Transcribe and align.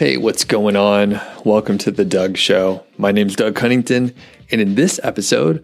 Hey, 0.00 0.16
what's 0.16 0.44
going 0.44 0.76
on? 0.76 1.20
Welcome 1.44 1.76
to 1.76 1.90
the 1.90 2.06
Doug 2.06 2.38
Show. 2.38 2.86
My 2.96 3.12
name's 3.12 3.36
Doug 3.36 3.54
Cunnington, 3.54 4.14
and 4.50 4.58
in 4.58 4.74
this 4.74 4.98
episode, 5.02 5.62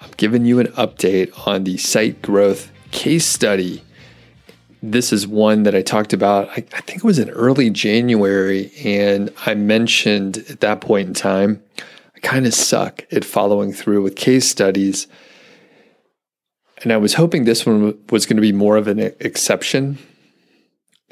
I'm 0.00 0.10
giving 0.16 0.44
you 0.44 0.58
an 0.58 0.66
update 0.72 1.46
on 1.46 1.62
the 1.62 1.76
site 1.76 2.20
growth 2.20 2.72
case 2.90 3.24
study. 3.24 3.84
This 4.82 5.12
is 5.12 5.28
one 5.28 5.62
that 5.62 5.76
I 5.76 5.82
talked 5.82 6.12
about, 6.12 6.48
I, 6.48 6.64
I 6.74 6.80
think 6.80 6.96
it 6.96 7.04
was 7.04 7.20
in 7.20 7.30
early 7.30 7.70
January, 7.70 8.72
and 8.84 9.32
I 9.46 9.54
mentioned 9.54 10.38
at 10.50 10.58
that 10.62 10.80
point 10.80 11.06
in 11.06 11.14
time, 11.14 11.62
I 12.16 12.18
kind 12.18 12.44
of 12.44 12.54
suck 12.54 13.06
at 13.12 13.24
following 13.24 13.72
through 13.72 14.02
with 14.02 14.16
case 14.16 14.48
studies. 14.48 15.06
And 16.82 16.92
I 16.92 16.96
was 16.96 17.14
hoping 17.14 17.44
this 17.44 17.64
one 17.64 17.96
was 18.10 18.26
going 18.26 18.36
to 18.36 18.42
be 18.42 18.50
more 18.50 18.76
of 18.76 18.88
an 18.88 18.98
exception 18.98 19.98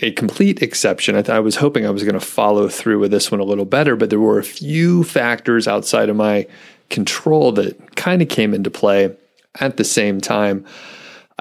a 0.00 0.10
complete 0.12 0.62
exception. 0.62 1.16
I, 1.16 1.22
th- 1.22 1.30
I 1.30 1.40
was 1.40 1.56
hoping 1.56 1.86
I 1.86 1.90
was 1.90 2.02
going 2.02 2.18
to 2.18 2.20
follow 2.20 2.68
through 2.68 2.98
with 2.98 3.10
this 3.10 3.30
one 3.30 3.40
a 3.40 3.44
little 3.44 3.64
better, 3.64 3.96
but 3.96 4.10
there 4.10 4.20
were 4.20 4.38
a 4.38 4.44
few 4.44 5.04
factors 5.04 5.68
outside 5.68 6.08
of 6.08 6.16
my 6.16 6.46
control 6.90 7.52
that 7.52 7.96
kind 7.96 8.20
of 8.20 8.28
came 8.28 8.54
into 8.54 8.70
play 8.70 9.16
at 9.60 9.76
the 9.76 9.84
same 9.84 10.20
time. 10.20 10.64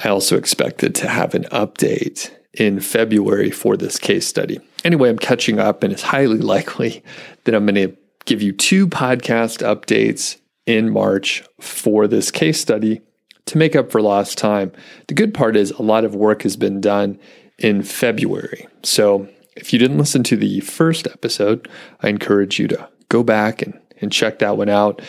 I 0.03 0.09
also 0.09 0.37
expected 0.37 0.95
to 0.95 1.07
have 1.07 1.33
an 1.33 1.43
update 1.45 2.31
in 2.53 2.79
February 2.79 3.49
for 3.49 3.75
this 3.75 3.97
case 3.97 4.27
study. 4.27 4.59
Anyway, 4.83 5.09
I'm 5.09 5.17
catching 5.17 5.59
up, 5.59 5.83
and 5.83 5.91
it's 5.91 6.03
highly 6.03 6.37
likely 6.39 7.03
that 7.45 7.55
I'm 7.55 7.65
going 7.65 7.89
to 7.89 7.97
give 8.25 8.41
you 8.41 8.51
two 8.51 8.87
podcast 8.87 9.65
updates 9.65 10.37
in 10.65 10.91
March 10.91 11.43
for 11.59 12.07
this 12.07 12.31
case 12.31 12.59
study 12.59 13.01
to 13.45 13.57
make 13.57 13.75
up 13.75 13.91
for 13.91 14.01
lost 14.01 14.37
time. 14.37 14.71
The 15.07 15.13
good 15.13 15.33
part 15.33 15.57
is 15.57 15.71
a 15.71 15.81
lot 15.81 16.05
of 16.05 16.15
work 16.15 16.43
has 16.43 16.55
been 16.55 16.79
done 16.79 17.19
in 17.57 17.83
February. 17.83 18.67
So 18.83 19.27
if 19.55 19.73
you 19.73 19.79
didn't 19.79 19.97
listen 19.97 20.23
to 20.23 20.37
the 20.37 20.59
first 20.61 21.07
episode, 21.07 21.67
I 22.01 22.09
encourage 22.09 22.59
you 22.59 22.67
to 22.69 22.89
go 23.09 23.23
back 23.23 23.61
and, 23.61 23.79
and 24.01 24.11
check 24.11 24.39
that 24.39 24.57
one 24.57 24.69
out. 24.69 25.01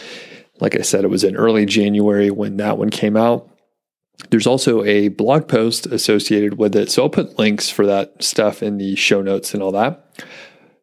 Like 0.60 0.76
I 0.76 0.82
said, 0.82 1.04
it 1.04 1.10
was 1.10 1.24
in 1.24 1.36
early 1.36 1.66
January 1.66 2.30
when 2.30 2.58
that 2.58 2.78
one 2.78 2.90
came 2.90 3.16
out. 3.16 3.50
There's 4.30 4.46
also 4.46 4.84
a 4.84 5.08
blog 5.08 5.48
post 5.48 5.86
associated 5.86 6.56
with 6.56 6.76
it. 6.76 6.90
So 6.90 7.02
I'll 7.02 7.10
put 7.10 7.38
links 7.38 7.68
for 7.68 7.86
that 7.86 8.22
stuff 8.22 8.62
in 8.62 8.78
the 8.78 8.94
show 8.94 9.22
notes 9.22 9.54
and 9.54 9.62
all 9.62 9.72
that. 9.72 10.22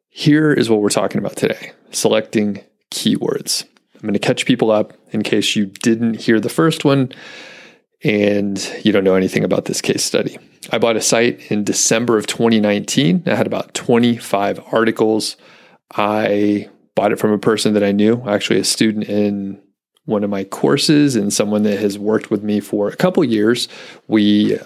Here 0.09 0.51
is 0.51 0.69
what 0.69 0.81
we're 0.81 0.89
talking 0.89 1.19
about 1.19 1.37
today 1.37 1.71
selecting 1.91 2.63
keywords. 2.91 3.65
I'm 3.95 4.01
going 4.01 4.13
to 4.13 4.19
catch 4.19 4.45
people 4.45 4.71
up 4.71 4.93
in 5.11 5.21
case 5.23 5.55
you 5.55 5.67
didn't 5.67 6.15
hear 6.15 6.39
the 6.39 6.49
first 6.49 6.83
one 6.83 7.11
and 8.03 8.73
you 8.83 8.91
don't 8.91 9.03
know 9.03 9.15
anything 9.15 9.43
about 9.43 9.65
this 9.65 9.81
case 9.81 10.03
study. 10.03 10.37
I 10.71 10.77
bought 10.77 10.95
a 10.95 11.01
site 11.01 11.51
in 11.51 11.63
December 11.63 12.17
of 12.17 12.27
2019. 12.27 13.23
I 13.25 13.35
had 13.35 13.47
about 13.47 13.73
25 13.73 14.59
articles. 14.71 15.37
I 15.95 16.69
bought 16.95 17.11
it 17.11 17.19
from 17.19 17.31
a 17.31 17.37
person 17.37 17.73
that 17.73 17.83
I 17.83 17.91
knew, 17.91 18.23
actually 18.27 18.59
a 18.59 18.63
student 18.63 19.05
in 19.05 19.61
one 20.05 20.23
of 20.23 20.29
my 20.29 20.43
courses 20.43 21.15
and 21.15 21.31
someone 21.31 21.63
that 21.63 21.79
has 21.79 21.97
worked 21.97 22.31
with 22.31 22.43
me 22.43 22.59
for 22.59 22.87
a 22.87 22.95
couple 22.95 23.23
years. 23.23 23.67
We 24.07 24.59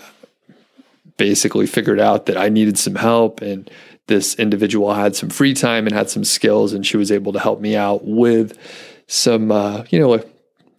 basically 1.17 1.67
figured 1.67 1.99
out 1.99 2.25
that 2.25 2.37
I 2.37 2.49
needed 2.49 2.77
some 2.77 2.95
help 2.95 3.41
and 3.41 3.69
this 4.07 4.35
individual 4.35 4.93
had 4.93 5.15
some 5.15 5.29
free 5.29 5.53
time 5.53 5.87
and 5.87 5.95
had 5.95 6.09
some 6.09 6.23
skills 6.23 6.73
and 6.73 6.85
she 6.85 6.97
was 6.97 7.11
able 7.11 7.33
to 7.33 7.39
help 7.39 7.59
me 7.59 7.75
out 7.75 8.05
with 8.05 8.57
some 9.07 9.51
uh, 9.51 9.83
you 9.89 9.99
know 9.99 10.23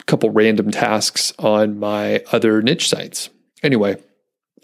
couple 0.06 0.30
random 0.30 0.70
tasks 0.70 1.32
on 1.38 1.78
my 1.78 2.22
other 2.32 2.62
niche 2.62 2.88
sites. 2.88 3.30
Anyway, 3.62 4.00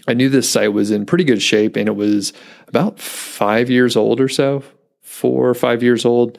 I 0.06 0.14
knew 0.14 0.28
this 0.28 0.50
site 0.50 0.72
was 0.72 0.90
in 0.90 1.06
pretty 1.06 1.24
good 1.24 1.42
shape 1.42 1.76
and 1.76 1.88
it 1.88 1.96
was 1.96 2.32
about 2.68 2.98
five 2.98 3.70
years 3.70 3.96
old 3.96 4.20
or 4.20 4.28
so, 4.28 4.62
four 5.00 5.48
or 5.48 5.54
five 5.54 5.82
years 5.82 6.04
old. 6.04 6.38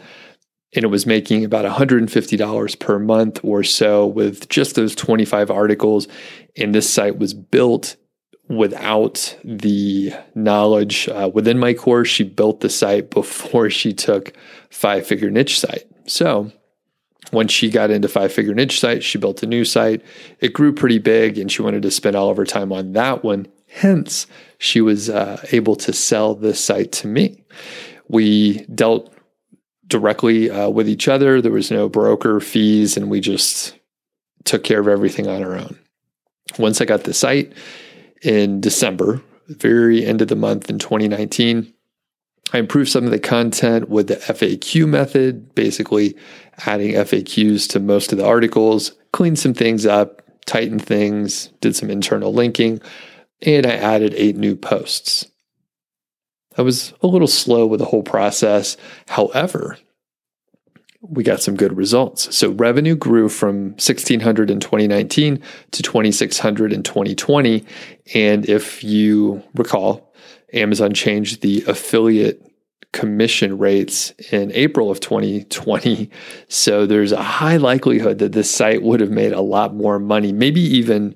And 0.75 0.83
it 0.83 0.87
was 0.87 1.05
making 1.05 1.45
about 1.45 1.65
$150 1.65 2.79
per 2.79 2.97
month 2.97 3.39
or 3.43 3.63
so 3.63 4.07
with 4.07 4.49
just 4.49 4.75
those 4.75 4.95
25 4.95 5.51
articles. 5.51 6.07
And 6.57 6.73
this 6.73 6.89
site 6.89 7.19
was 7.19 7.33
built 7.33 7.95
without 8.49 9.37
the 9.43 10.13
knowledge 10.33 11.07
uh, 11.09 11.29
within 11.31 11.59
my 11.59 11.73
course. 11.73 12.07
She 12.07 12.23
built 12.23 12.61
the 12.61 12.69
site 12.69 13.11
before 13.11 13.69
she 13.69 13.93
took 13.93 14.33
five 14.71 15.05
figure 15.05 15.29
niche 15.29 15.59
site. 15.59 15.85
So 16.05 16.51
once 17.31 17.51
she 17.51 17.69
got 17.69 17.91
into 17.91 18.07
five 18.07 18.33
figure 18.33 18.53
niche 18.53 18.79
site, 18.79 19.03
she 19.03 19.17
built 19.17 19.43
a 19.43 19.47
new 19.47 19.65
site. 19.65 20.03
It 20.39 20.53
grew 20.53 20.73
pretty 20.73 20.99
big 20.99 21.37
and 21.37 21.51
she 21.51 21.61
wanted 21.61 21.83
to 21.83 21.91
spend 21.91 22.15
all 22.15 22.29
of 22.29 22.37
her 22.37 22.45
time 22.45 22.71
on 22.71 22.93
that 22.93 23.23
one. 23.23 23.47
Hence, 23.67 24.27
she 24.59 24.81
was 24.81 25.09
uh, 25.09 25.43
able 25.51 25.75
to 25.77 25.93
sell 25.93 26.35
this 26.35 26.63
site 26.63 26.91
to 26.93 27.07
me. 27.07 27.43
We 28.07 28.65
dealt 28.65 29.13
directly 29.87 30.49
uh, 30.49 30.69
with 30.69 30.87
each 30.87 31.07
other. 31.07 31.41
There 31.41 31.51
was 31.51 31.71
no 31.71 31.89
broker 31.89 32.39
fees, 32.39 32.95
and 32.97 33.09
we 33.09 33.19
just 33.19 33.77
took 34.43 34.63
care 34.63 34.79
of 34.79 34.87
everything 34.87 35.27
on 35.27 35.43
our 35.43 35.55
own. 35.55 35.77
Once 36.59 36.81
I 36.81 36.85
got 36.85 37.03
the 37.03 37.13
site 37.13 37.53
in 38.21 38.61
December, 38.61 39.21
very 39.47 40.05
end 40.05 40.21
of 40.21 40.27
the 40.27 40.35
month 40.35 40.69
in 40.69 40.79
2019, 40.79 41.72
I 42.51 42.59
improved 42.59 42.91
some 42.91 43.05
of 43.05 43.11
the 43.11 43.19
content 43.19 43.89
with 43.89 44.07
the 44.07 44.15
FAQ 44.15 44.87
method, 44.87 45.55
basically 45.55 46.15
adding 46.65 46.93
FAQs 46.93 47.67
to 47.69 47.79
most 47.79 48.11
of 48.11 48.17
the 48.17 48.25
articles, 48.25 48.93
cleaned 49.11 49.39
some 49.39 49.53
things 49.53 49.85
up, 49.85 50.21
tightened 50.45 50.85
things, 50.85 51.47
did 51.61 51.75
some 51.75 51.89
internal 51.89 52.33
linking, 52.33 52.81
and 53.41 53.65
I 53.65 53.71
added 53.71 54.13
eight 54.15 54.35
new 54.35 54.55
posts. 54.55 55.27
I 56.57 56.61
was 56.61 56.93
a 57.01 57.07
little 57.07 57.27
slow 57.27 57.65
with 57.65 57.79
the 57.79 57.85
whole 57.85 58.03
process. 58.03 58.77
However, 59.07 59.77
we 61.01 61.23
got 61.23 61.41
some 61.41 61.55
good 61.55 61.75
results. 61.75 62.35
So 62.35 62.51
revenue 62.51 62.95
grew 62.95 63.27
from 63.27 63.71
1600 63.71 64.49
in 64.49 64.59
2019 64.59 65.41
to 65.71 65.83
2600 65.83 66.71
in 66.71 66.83
2020. 66.83 67.65
And 68.13 68.47
if 68.47 68.83
you 68.83 69.43
recall, 69.55 70.12
Amazon 70.53 70.93
changed 70.93 71.41
the 71.41 71.63
affiliate 71.67 72.41
commission 72.91 73.57
rates 73.57 74.11
in 74.31 74.51
April 74.51 74.91
of 74.91 74.99
2020. 74.99 76.09
So 76.47 76.85
there's 76.85 77.11
a 77.11 77.21
high 77.21 77.57
likelihood 77.57 78.19
that 78.19 78.31
this 78.31 78.49
site 78.49 78.83
would 78.83 78.99
have 78.99 79.09
made 79.09 79.33
a 79.33 79.41
lot 79.41 79.73
more 79.73 79.99
money, 79.99 80.31
maybe 80.31 80.61
even, 80.61 81.15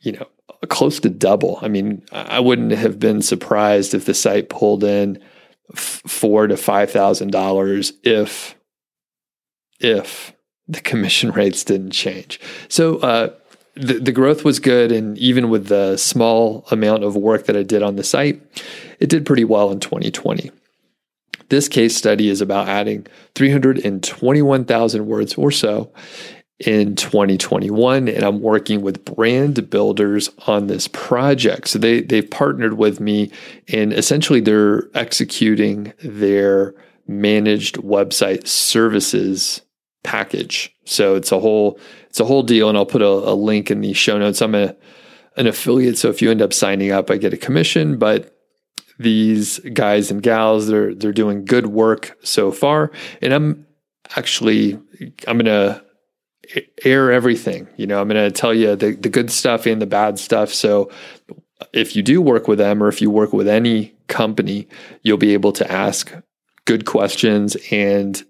you 0.00 0.12
know, 0.12 0.26
close 0.66 0.98
to 1.00 1.10
double. 1.10 1.58
I 1.62 1.68
mean, 1.68 2.02
I 2.12 2.40
wouldn't 2.40 2.72
have 2.72 2.98
been 2.98 3.22
surprised 3.22 3.94
if 3.94 4.06
the 4.06 4.14
site 4.14 4.48
pulled 4.48 4.82
in 4.82 5.22
four 5.74 6.46
to 6.46 6.56
five 6.56 6.90
thousand 6.90 7.30
dollars 7.30 7.94
if 8.02 8.54
if 9.80 10.34
the 10.68 10.80
commission 10.80 11.30
rates 11.32 11.64
didn't 11.64 11.92
change. 11.92 12.40
So 12.68 12.98
uh, 12.98 13.30
the, 13.76 13.94
the 13.94 14.12
growth 14.12 14.44
was 14.44 14.60
good. 14.60 14.92
And 14.92 15.18
even 15.18 15.48
with 15.48 15.68
the 15.68 15.96
small 15.96 16.66
amount 16.70 17.04
of 17.04 17.16
work 17.16 17.46
that 17.46 17.56
I 17.56 17.62
did 17.62 17.82
on 17.82 17.96
the 17.96 18.04
site, 18.04 18.40
it 19.00 19.08
did 19.08 19.26
pretty 19.26 19.44
well 19.44 19.70
in 19.70 19.80
2020. 19.80 20.50
This 21.48 21.68
case 21.68 21.96
study 21.96 22.28
is 22.28 22.40
about 22.40 22.68
adding 22.68 23.06
321,000 23.34 25.06
words 25.06 25.34
or 25.34 25.50
so 25.50 25.92
in 26.60 26.94
2021 26.94 28.08
and 28.08 28.22
I'm 28.22 28.40
working 28.40 28.80
with 28.80 29.04
brand 29.04 29.68
builders 29.70 30.30
on 30.46 30.68
this 30.68 30.88
project. 30.88 31.68
So 31.68 31.78
they 31.78 32.00
they've 32.00 32.28
partnered 32.28 32.74
with 32.74 33.00
me 33.00 33.30
and 33.68 33.92
essentially 33.92 34.40
they're 34.40 34.88
executing 34.94 35.92
their 36.02 36.74
managed 37.06 37.76
website 37.78 38.46
services 38.46 39.62
package. 40.04 40.74
So 40.84 41.16
it's 41.16 41.32
a 41.32 41.40
whole 41.40 41.78
it's 42.14 42.20
a 42.20 42.24
whole 42.24 42.44
deal, 42.44 42.68
and 42.68 42.78
I'll 42.78 42.86
put 42.86 43.02
a, 43.02 43.08
a 43.08 43.34
link 43.34 43.72
in 43.72 43.80
the 43.80 43.92
show 43.92 44.16
notes. 44.16 44.40
I'm 44.40 44.54
a 44.54 44.76
an 45.36 45.48
affiliate, 45.48 45.98
so 45.98 46.10
if 46.10 46.22
you 46.22 46.30
end 46.30 46.42
up 46.42 46.52
signing 46.52 46.92
up, 46.92 47.10
I 47.10 47.16
get 47.16 47.32
a 47.32 47.36
commission. 47.36 47.98
But 47.98 48.32
these 49.00 49.58
guys 49.58 50.12
and 50.12 50.22
gals, 50.22 50.68
they're 50.68 50.94
they're 50.94 51.10
doing 51.10 51.44
good 51.44 51.66
work 51.66 52.16
so 52.22 52.52
far, 52.52 52.92
and 53.20 53.34
I'm 53.34 53.66
actually 54.16 54.78
I'm 55.26 55.38
gonna 55.38 55.82
air 56.84 57.10
everything. 57.10 57.66
You 57.76 57.88
know, 57.88 58.00
I'm 58.00 58.06
gonna 58.06 58.30
tell 58.30 58.54
you 58.54 58.76
the 58.76 58.92
the 58.92 59.08
good 59.08 59.32
stuff 59.32 59.66
and 59.66 59.82
the 59.82 59.86
bad 59.86 60.20
stuff. 60.20 60.54
So 60.54 60.92
if 61.72 61.96
you 61.96 62.04
do 62.04 62.22
work 62.22 62.46
with 62.46 62.58
them, 62.58 62.80
or 62.80 62.86
if 62.86 63.02
you 63.02 63.10
work 63.10 63.32
with 63.32 63.48
any 63.48 63.92
company, 64.06 64.68
you'll 65.02 65.16
be 65.16 65.34
able 65.34 65.50
to 65.50 65.68
ask 65.68 66.14
good 66.64 66.84
questions 66.84 67.56
and 67.72 68.22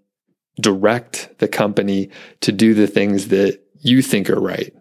direct 0.58 1.38
the 1.38 1.48
company 1.48 2.08
to 2.40 2.50
do 2.50 2.72
the 2.72 2.86
things 2.86 3.28
that 3.28 3.60
you 3.84 4.02
think 4.02 4.28
are 4.30 4.40
right. 4.40 4.74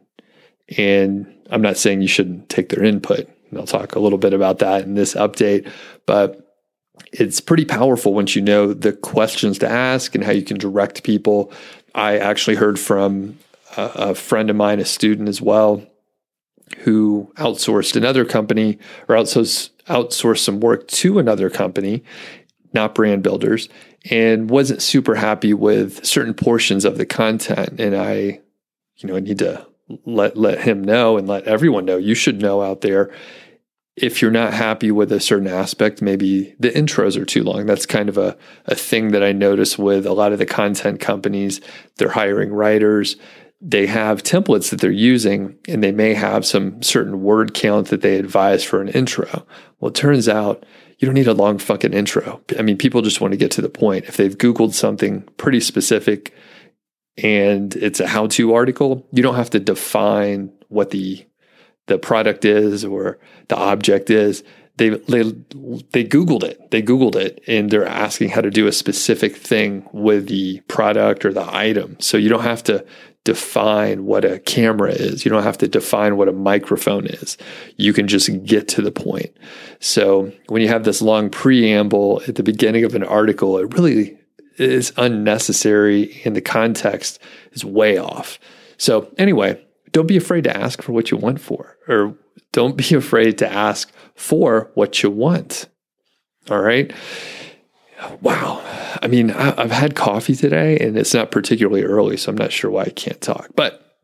And 0.77 1.31
I'm 1.51 1.61
not 1.61 1.77
saying 1.77 2.01
you 2.01 2.07
shouldn't 2.07 2.49
take 2.49 2.69
their 2.69 2.83
input. 2.83 3.29
And 3.49 3.59
I'll 3.59 3.67
talk 3.67 3.95
a 3.95 3.99
little 3.99 4.17
bit 4.17 4.33
about 4.33 4.59
that 4.59 4.83
in 4.83 4.95
this 4.95 5.13
update, 5.13 5.69
but 6.07 6.39
it's 7.11 7.39
pretty 7.39 7.65
powerful 7.65 8.13
once 8.13 8.35
you 8.35 8.41
know 8.41 8.73
the 8.73 8.93
questions 8.93 9.59
to 9.59 9.69
ask 9.69 10.15
and 10.15 10.23
how 10.23 10.31
you 10.31 10.41
can 10.41 10.57
direct 10.57 11.03
people. 11.03 11.51
I 11.93 12.17
actually 12.17 12.55
heard 12.55 12.79
from 12.79 13.37
a, 13.77 13.91
a 13.95 14.15
friend 14.15 14.49
of 14.49 14.55
mine, 14.55 14.79
a 14.79 14.85
student 14.85 15.29
as 15.29 15.41
well, 15.41 15.85
who 16.79 17.31
outsourced 17.35 17.95
another 17.95 18.25
company 18.25 18.79
or 19.07 19.15
outsourced 19.15 19.69
outsourced 19.87 20.39
some 20.39 20.61
work 20.61 20.87
to 20.87 21.19
another 21.19 21.49
company 21.49 22.03
not 22.73 22.95
brand 22.95 23.23
builders, 23.23 23.69
and 24.09 24.49
wasn't 24.49 24.81
super 24.81 25.15
happy 25.15 25.53
with 25.53 26.03
certain 26.05 26.33
portions 26.33 26.83
of 26.83 26.97
the 26.97 27.05
content. 27.05 27.79
And 27.79 27.95
I, 27.95 28.41
you 28.97 29.09
know, 29.09 29.15
I 29.15 29.19
need 29.19 29.39
to 29.39 29.67
let 30.05 30.37
let 30.37 30.61
him 30.61 30.83
know 30.83 31.17
and 31.17 31.27
let 31.27 31.43
everyone 31.43 31.85
know. 31.85 31.97
You 31.97 32.15
should 32.15 32.41
know 32.41 32.61
out 32.61 32.81
there 32.81 33.11
if 33.95 34.21
you're 34.21 34.31
not 34.31 34.53
happy 34.53 34.91
with 34.91 35.11
a 35.11 35.19
certain 35.19 35.47
aspect, 35.47 36.01
maybe 36.01 36.55
the 36.59 36.71
intros 36.71 37.15
are 37.15 37.25
too 37.25 37.43
long. 37.43 37.65
That's 37.65 37.85
kind 37.85 38.09
of 38.09 38.17
a, 38.17 38.35
a 38.65 38.75
thing 38.75 39.11
that 39.11 39.23
I 39.23 39.31
notice 39.33 39.77
with 39.77 40.05
a 40.05 40.13
lot 40.13 40.33
of 40.33 40.39
the 40.39 40.45
content 40.45 40.99
companies. 40.99 41.61
They're 41.97 42.09
hiring 42.09 42.51
writers. 42.51 43.17
They 43.61 43.85
have 43.85 44.23
templates 44.23 44.71
that 44.71 44.81
they're 44.81 44.91
using, 44.91 45.57
and 45.67 45.83
they 45.83 45.91
may 45.91 46.15
have 46.15 46.45
some 46.45 46.81
certain 46.81 47.21
word 47.21 47.53
count 47.53 47.89
that 47.89 48.01
they 48.01 48.17
advise 48.17 48.63
for 48.63 48.81
an 48.81 48.89
intro. 48.89 49.45
Well, 49.79 49.89
it 49.89 49.95
turns 49.95 50.27
out 50.27 50.65
you 50.97 51.05
don't 51.05 51.15
need 51.15 51.27
a 51.27 51.33
long 51.33 51.59
fucking 51.59 51.93
intro. 51.93 52.41
I 52.57 52.63
mean, 52.63 52.77
people 52.77 53.03
just 53.03 53.21
want 53.21 53.31
to 53.31 53.37
get 53.37 53.51
to 53.51 53.61
the 53.61 53.69
point. 53.69 54.05
If 54.05 54.17
they've 54.17 54.37
Googled 54.37 54.73
something 54.73 55.21
pretty 55.37 55.59
specific 55.59 56.33
and 57.17 57.75
it's 57.75 57.99
a 57.99 58.07
how 58.07 58.27
to 58.27 58.53
article, 58.53 59.07
you 59.11 59.21
don't 59.21 59.35
have 59.35 59.51
to 59.51 59.59
define 59.59 60.51
what 60.69 60.89
the 60.89 61.25
the 61.87 61.97
product 61.97 62.45
is 62.45 62.85
or 62.85 63.19
the 63.49 63.57
object 63.57 64.09
is. 64.09 64.43
They 64.77 64.89
they 64.89 65.23
they 65.91 66.03
googled 66.03 66.43
it. 66.43 66.71
They 66.71 66.81
googled 66.81 67.15
it 67.15 67.43
and 67.47 67.69
they're 67.69 67.85
asking 67.85 68.29
how 68.29 68.41
to 68.41 68.49
do 68.49 68.67
a 68.67 68.71
specific 68.71 69.35
thing 69.35 69.87
with 69.91 70.27
the 70.27 70.61
product 70.61 71.25
or 71.25 71.33
the 71.33 71.47
item. 71.55 71.97
So 71.99 72.17
you 72.17 72.29
don't 72.29 72.43
have 72.43 72.63
to 72.63 72.85
define 73.23 74.05
what 74.05 74.25
a 74.25 74.39
camera 74.39 74.91
is. 74.91 75.23
You 75.23 75.31
don't 75.31 75.43
have 75.43 75.59
to 75.59 75.67
define 75.67 76.17
what 76.17 76.27
a 76.27 76.33
microphone 76.33 77.05
is. 77.05 77.37
You 77.77 77.93
can 77.93 78.07
just 78.07 78.43
get 78.43 78.67
to 78.69 78.81
the 78.81 78.91
point. 78.91 79.35
So 79.79 80.31
when 80.47 80.61
you 80.61 80.67
have 80.67 80.83
this 80.83 81.01
long 81.01 81.29
preamble 81.29 82.21
at 82.27 82.35
the 82.35 82.43
beginning 82.43 82.83
of 82.83 82.95
an 82.95 83.03
article, 83.03 83.57
it 83.57 83.73
really 83.73 84.17
is 84.57 84.93
unnecessary 84.97 86.21
and 86.25 86.35
the 86.35 86.41
context 86.41 87.19
is 87.51 87.65
way 87.65 87.97
off. 87.97 88.39
So 88.77 89.11
anyway, 89.17 89.63
don't 89.91 90.07
be 90.07 90.17
afraid 90.17 90.43
to 90.45 90.55
ask 90.55 90.81
for 90.81 90.91
what 90.91 91.11
you 91.11 91.17
want 91.17 91.39
for, 91.39 91.77
or 91.87 92.15
don't 92.51 92.77
be 92.77 92.95
afraid 92.95 93.37
to 93.39 93.51
ask 93.51 93.91
for 94.15 94.71
what 94.73 95.03
you 95.03 95.09
want. 95.09 95.67
All 96.49 96.61
right. 96.61 96.91
Wow. 98.21 98.61
I 99.01 99.07
mean, 99.07 99.31
I've 99.31 99.71
had 99.71 99.95
coffee 99.95 100.35
today 100.35 100.77
and 100.79 100.97
it's 100.97 101.13
not 101.13 101.31
particularly 101.31 101.83
early, 101.83 102.17
so 102.17 102.31
I'm 102.31 102.37
not 102.37 102.51
sure 102.51 102.69
why 102.69 102.83
I 102.83 102.89
can't 102.89 103.21
talk, 103.21 103.49
but 103.55 103.97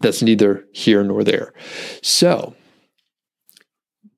that's 0.00 0.22
neither 0.22 0.64
here 0.72 1.02
nor 1.02 1.24
there. 1.24 1.52
So, 2.02 2.54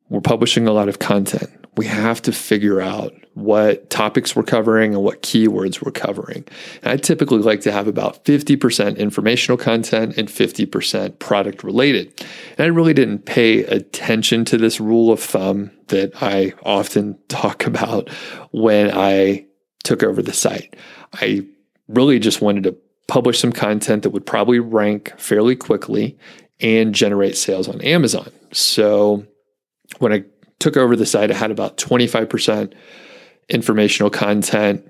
we're 0.08 0.20
publishing 0.20 0.68
a 0.68 0.72
lot 0.72 0.88
of 0.88 0.98
content. 0.98 1.63
We 1.76 1.86
have 1.86 2.22
to 2.22 2.32
figure 2.32 2.80
out 2.80 3.12
what 3.34 3.90
topics 3.90 4.36
we're 4.36 4.44
covering 4.44 4.94
and 4.94 5.02
what 5.02 5.22
keywords 5.22 5.84
we're 5.84 5.90
covering. 5.90 6.44
And 6.82 6.92
I 6.92 6.96
typically 6.96 7.40
like 7.40 7.60
to 7.62 7.72
have 7.72 7.88
about 7.88 8.24
50% 8.24 8.96
informational 8.96 9.58
content 9.58 10.16
and 10.16 10.28
50% 10.28 11.18
product 11.18 11.64
related. 11.64 12.24
And 12.56 12.64
I 12.64 12.66
really 12.66 12.94
didn't 12.94 13.26
pay 13.26 13.64
attention 13.64 14.44
to 14.46 14.56
this 14.56 14.80
rule 14.80 15.10
of 15.10 15.20
thumb 15.20 15.72
that 15.88 16.12
I 16.22 16.54
often 16.62 17.18
talk 17.28 17.66
about 17.66 18.08
when 18.52 18.90
I 18.92 19.46
took 19.82 20.02
over 20.02 20.22
the 20.22 20.32
site. 20.32 20.76
I 21.14 21.44
really 21.88 22.18
just 22.18 22.40
wanted 22.40 22.64
to 22.64 22.76
publish 23.08 23.40
some 23.40 23.52
content 23.52 24.04
that 24.04 24.10
would 24.10 24.26
probably 24.26 24.60
rank 24.60 25.12
fairly 25.18 25.56
quickly 25.56 26.16
and 26.60 26.94
generate 26.94 27.36
sales 27.36 27.68
on 27.68 27.80
Amazon. 27.82 28.30
So 28.52 29.26
when 29.98 30.12
I 30.12 30.24
took 30.64 30.78
over 30.78 30.96
the 30.96 31.04
site, 31.04 31.30
I 31.30 31.34
had 31.34 31.50
about 31.50 31.76
25% 31.76 32.72
informational 33.50 34.08
content. 34.08 34.88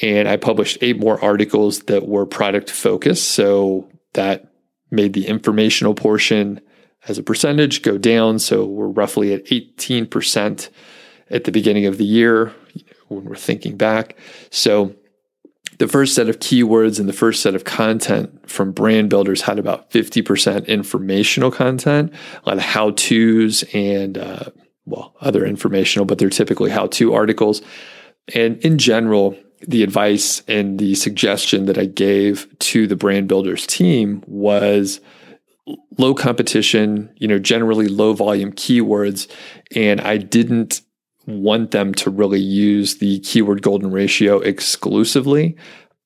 And 0.00 0.28
I 0.28 0.36
published 0.36 0.78
eight 0.82 1.00
more 1.00 1.22
articles 1.22 1.80
that 1.80 2.06
were 2.06 2.24
product 2.26 2.70
focused. 2.70 3.30
So 3.30 3.90
that 4.12 4.52
made 4.92 5.12
the 5.12 5.26
informational 5.26 5.94
portion 5.94 6.60
as 7.08 7.18
a 7.18 7.24
percentage 7.24 7.82
go 7.82 7.98
down. 7.98 8.38
So 8.38 8.64
we're 8.64 8.86
roughly 8.86 9.32
at 9.32 9.46
18% 9.46 10.68
at 11.28 11.42
the 11.42 11.50
beginning 11.50 11.86
of 11.86 11.98
the 11.98 12.04
year 12.04 12.54
when 13.08 13.24
we're 13.24 13.34
thinking 13.34 13.76
back. 13.76 14.16
So 14.50 14.94
the 15.78 15.88
first 15.88 16.14
set 16.14 16.28
of 16.28 16.38
keywords 16.38 17.00
and 17.00 17.08
the 17.08 17.12
first 17.12 17.42
set 17.42 17.56
of 17.56 17.64
content 17.64 18.48
from 18.48 18.70
brand 18.70 19.10
builders 19.10 19.42
had 19.42 19.58
about 19.58 19.90
50% 19.90 20.68
informational 20.68 21.50
content, 21.50 22.14
a 22.44 22.48
lot 22.48 22.58
of 22.58 22.62
how 22.62 22.92
to's 22.92 23.64
and 23.74 24.16
uh, 24.16 24.50
well, 24.90 25.14
other 25.20 25.44
informational, 25.46 26.04
but 26.04 26.18
they're 26.18 26.30
typically 26.30 26.70
how 26.70 26.86
to 26.88 27.14
articles. 27.14 27.62
And 28.34 28.58
in 28.58 28.78
general, 28.78 29.36
the 29.66 29.82
advice 29.82 30.42
and 30.48 30.78
the 30.78 30.94
suggestion 30.94 31.66
that 31.66 31.78
I 31.78 31.84
gave 31.84 32.46
to 32.60 32.86
the 32.86 32.96
brand 32.96 33.28
builders 33.28 33.66
team 33.66 34.22
was 34.26 35.00
low 35.98 36.14
competition, 36.14 37.12
you 37.16 37.28
know, 37.28 37.38
generally 37.38 37.88
low 37.88 38.12
volume 38.12 38.52
keywords. 38.52 39.30
And 39.74 40.00
I 40.00 40.16
didn't 40.16 40.80
want 41.26 41.70
them 41.70 41.94
to 41.94 42.10
really 42.10 42.40
use 42.40 42.96
the 42.96 43.20
keyword 43.20 43.62
golden 43.62 43.90
ratio 43.90 44.40
exclusively. 44.40 45.56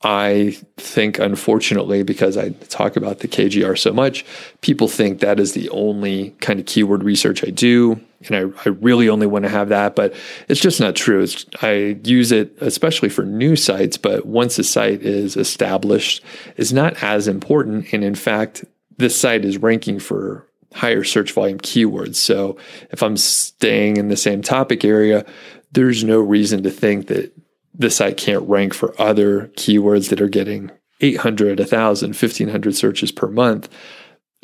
I 0.03 0.57
think, 0.77 1.19
unfortunately, 1.19 2.03
because 2.03 2.37
I 2.37 2.51
talk 2.69 2.97
about 2.97 3.21
the 3.21 3.29
KGR 3.29 3.79
so 3.79 3.91
much, 3.93 4.27
people 4.61 4.87
think 4.87 5.21
that 5.21 5.41
is 5.41 5.55
the 5.55 5.71
only 5.71 6.31
kind 6.41 6.61
of 6.61 6.67
keyword 6.67 7.03
research 7.03 7.43
I 7.43 7.51
do. 7.51 7.99
And 8.27 8.37
I, 8.37 8.61
I 8.65 8.69
really 8.71 9.09
only 9.09 9.27
want 9.27 9.45
to 9.45 9.49
have 9.51 9.69
that, 9.69 9.95
but 9.95 10.15
it's 10.49 10.61
just 10.61 10.81
not 10.81 10.97
true. 10.97 11.23
It's, 11.23 11.47
I 11.63 11.99
use 12.05 12.33
it 12.33 12.57
especially 12.61 13.09
for 13.09 13.25
new 13.25 13.57
sites, 13.57 13.97
but 13.97 14.27
once 14.27 14.59
a 14.59 14.65
site 14.65 15.03
is 15.03 15.37
established, 15.37 16.23
is 16.57 16.73
not 16.73 17.03
as 17.03 17.29
important. 17.29 17.93
And 17.93 18.05
in 18.05 18.15
fact, 18.15 18.65
this 18.97 19.19
site 19.19 19.45
is 19.45 19.59
ranking 19.59 19.99
for 19.99 20.47
higher 20.75 21.05
search 21.05 21.33
volume 21.33 21.59
keywords. 21.59 22.17
So 22.17 22.57
if 22.91 23.03
I'm 23.03 23.17
staying 23.17 23.97
in 23.97 24.09
the 24.09 24.17
same 24.17 24.43
topic 24.43 24.85
area, 24.85 25.25
there's 25.73 26.05
no 26.05 26.19
reason 26.19 26.63
to 26.65 26.71
think 26.71 27.07
that 27.09 27.33
the 27.75 27.91
site 27.91 28.17
can't 28.17 28.49
rank 28.49 28.75
for 28.75 29.01
other 29.01 29.49
keywords 29.57 30.11
that 30.11 30.21
are 30.21 30.29
getting 30.29 30.71
800, 31.01 31.59
1,000, 31.59 32.09
1,500 32.09 32.75
searches 32.75 33.13
per 33.13 33.29
month. 33.29 33.69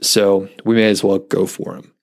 So 0.03 0.49
we 0.65 0.75
may 0.75 0.91
as 0.91 1.05
well 1.05 1.19
go 1.19 1.47
for 1.47 1.75
them. 1.75 1.95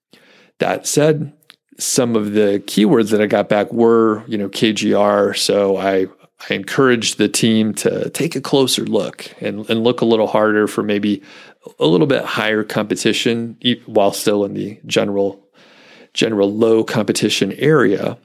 That 0.60 0.88
said, 0.88 1.34
some 1.78 2.16
of 2.16 2.34
the 2.34 2.62
keywords 2.66 3.12
that 3.12 3.22
I 3.22 3.28
got 3.28 3.50
back 3.50 3.72
were, 3.72 4.24
you 4.28 4.38
know, 4.38 4.50
KGR. 4.50 5.38
So 5.38 5.78
I, 5.78 6.08
I 6.50 6.54
encouraged 6.54 7.18
the 7.18 7.30
team 7.30 7.74
to 7.76 8.10
take 8.10 8.36
a 8.36 8.42
closer 8.42 8.86
look 8.86 9.32
and, 9.42 9.70
and 9.70 9.84
look 9.84 10.02
a 10.02 10.06
little 10.06 10.28
harder 10.28 10.68
for 10.68 10.84
maybe 10.84 11.22
a 11.80 11.86
little 11.86 12.08
bit 12.08 12.24
higher 12.24 12.64
competition 12.64 13.58
while 13.86 14.12
still 14.12 14.46
in 14.46 14.54
the 14.54 14.80
general 14.86 15.44
general 16.14 16.52
low 16.52 16.84
competition 16.84 17.52
area 17.54 18.18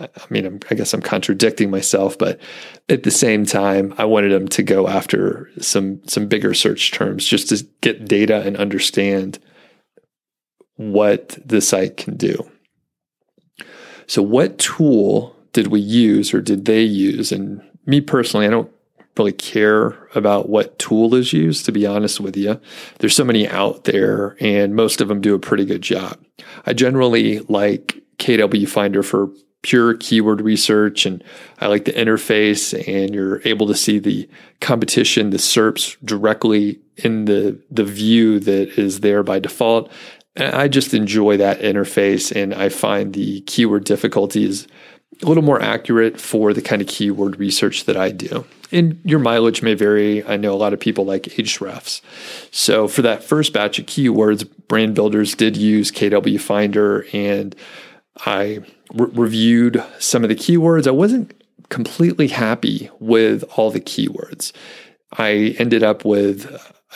I 0.00 0.08
mean, 0.30 0.46
I'm, 0.46 0.60
i 0.70 0.74
guess 0.74 0.94
I'm 0.94 1.02
contradicting 1.02 1.70
myself, 1.70 2.16
but 2.16 2.40
at 2.88 3.02
the 3.02 3.10
same 3.10 3.44
time, 3.44 3.94
I 3.98 4.04
wanted 4.04 4.32
them 4.32 4.48
to 4.48 4.62
go 4.62 4.88
after 4.88 5.50
some 5.60 6.00
some 6.06 6.26
bigger 6.26 6.54
search 6.54 6.92
terms 6.92 7.26
just 7.26 7.48
to 7.50 7.66
get 7.80 8.08
data 8.08 8.42
and 8.42 8.56
understand 8.56 9.38
what 10.76 11.38
the 11.44 11.60
site 11.60 11.96
can 11.98 12.16
do. 12.16 12.50
So, 14.10 14.22
what 14.22 14.58
tool 14.58 15.36
did 15.52 15.68
we 15.68 15.78
use 15.78 16.34
or 16.34 16.40
did 16.40 16.64
they 16.64 16.82
use? 16.82 17.30
And 17.30 17.62
me 17.86 18.00
personally, 18.00 18.44
I 18.44 18.50
don't 18.50 18.68
really 19.16 19.30
care 19.30 20.08
about 20.16 20.48
what 20.48 20.80
tool 20.80 21.14
is 21.14 21.32
used, 21.32 21.64
to 21.66 21.70
be 21.70 21.86
honest 21.86 22.18
with 22.18 22.36
you. 22.36 22.60
There's 22.98 23.14
so 23.14 23.22
many 23.22 23.46
out 23.46 23.84
there, 23.84 24.36
and 24.40 24.74
most 24.74 25.00
of 25.00 25.06
them 25.06 25.20
do 25.20 25.36
a 25.36 25.38
pretty 25.38 25.64
good 25.64 25.82
job. 25.82 26.18
I 26.66 26.72
generally 26.72 27.38
like 27.48 28.02
KW 28.18 28.68
Finder 28.68 29.04
for 29.04 29.30
pure 29.62 29.94
keyword 29.94 30.40
research 30.40 31.04
and 31.04 31.22
I 31.58 31.66
like 31.66 31.84
the 31.84 31.92
interface 31.92 32.72
and 32.88 33.14
you're 33.14 33.42
able 33.44 33.66
to 33.66 33.74
see 33.74 33.98
the 33.98 34.26
competition, 34.60 35.30
the 35.30 35.36
SERPs 35.36 35.98
directly 36.02 36.80
in 36.96 37.26
the, 37.26 37.60
the 37.70 37.84
view 37.84 38.40
that 38.40 38.78
is 38.78 39.00
there 39.00 39.22
by 39.22 39.38
default. 39.38 39.92
I 40.40 40.68
just 40.68 40.94
enjoy 40.94 41.36
that 41.36 41.60
interface 41.60 42.34
and 42.34 42.54
I 42.54 42.68
find 42.68 43.12
the 43.12 43.40
keyword 43.42 43.84
difficulty 43.84 44.44
is 44.44 44.66
a 45.22 45.26
little 45.26 45.42
more 45.42 45.60
accurate 45.60 46.20
for 46.20 46.54
the 46.54 46.62
kind 46.62 46.80
of 46.80 46.88
keyword 46.88 47.38
research 47.38 47.84
that 47.84 47.96
I 47.96 48.10
do. 48.10 48.46
And 48.72 49.00
your 49.04 49.18
mileage 49.18 49.62
may 49.62 49.74
vary. 49.74 50.24
I 50.24 50.36
know 50.36 50.52
a 50.52 50.56
lot 50.56 50.72
of 50.72 50.80
people 50.80 51.04
like 51.04 51.24
Ahrefs. 51.24 52.00
So 52.50 52.88
for 52.88 53.02
that 53.02 53.22
first 53.22 53.52
batch 53.52 53.78
of 53.78 53.86
keywords, 53.86 54.48
brand 54.68 54.94
builders 54.94 55.34
did 55.34 55.56
use 55.56 55.90
KW 55.90 56.40
Finder 56.40 57.06
and 57.12 57.54
I 58.24 58.60
re- 58.94 59.10
reviewed 59.12 59.84
some 59.98 60.22
of 60.22 60.28
the 60.28 60.36
keywords. 60.36 60.86
I 60.86 60.92
wasn't 60.92 61.34
completely 61.68 62.28
happy 62.28 62.90
with 62.98 63.44
all 63.56 63.70
the 63.70 63.80
keywords. 63.80 64.52
I 65.12 65.56
ended 65.58 65.82
up 65.82 66.04
with, 66.04 66.46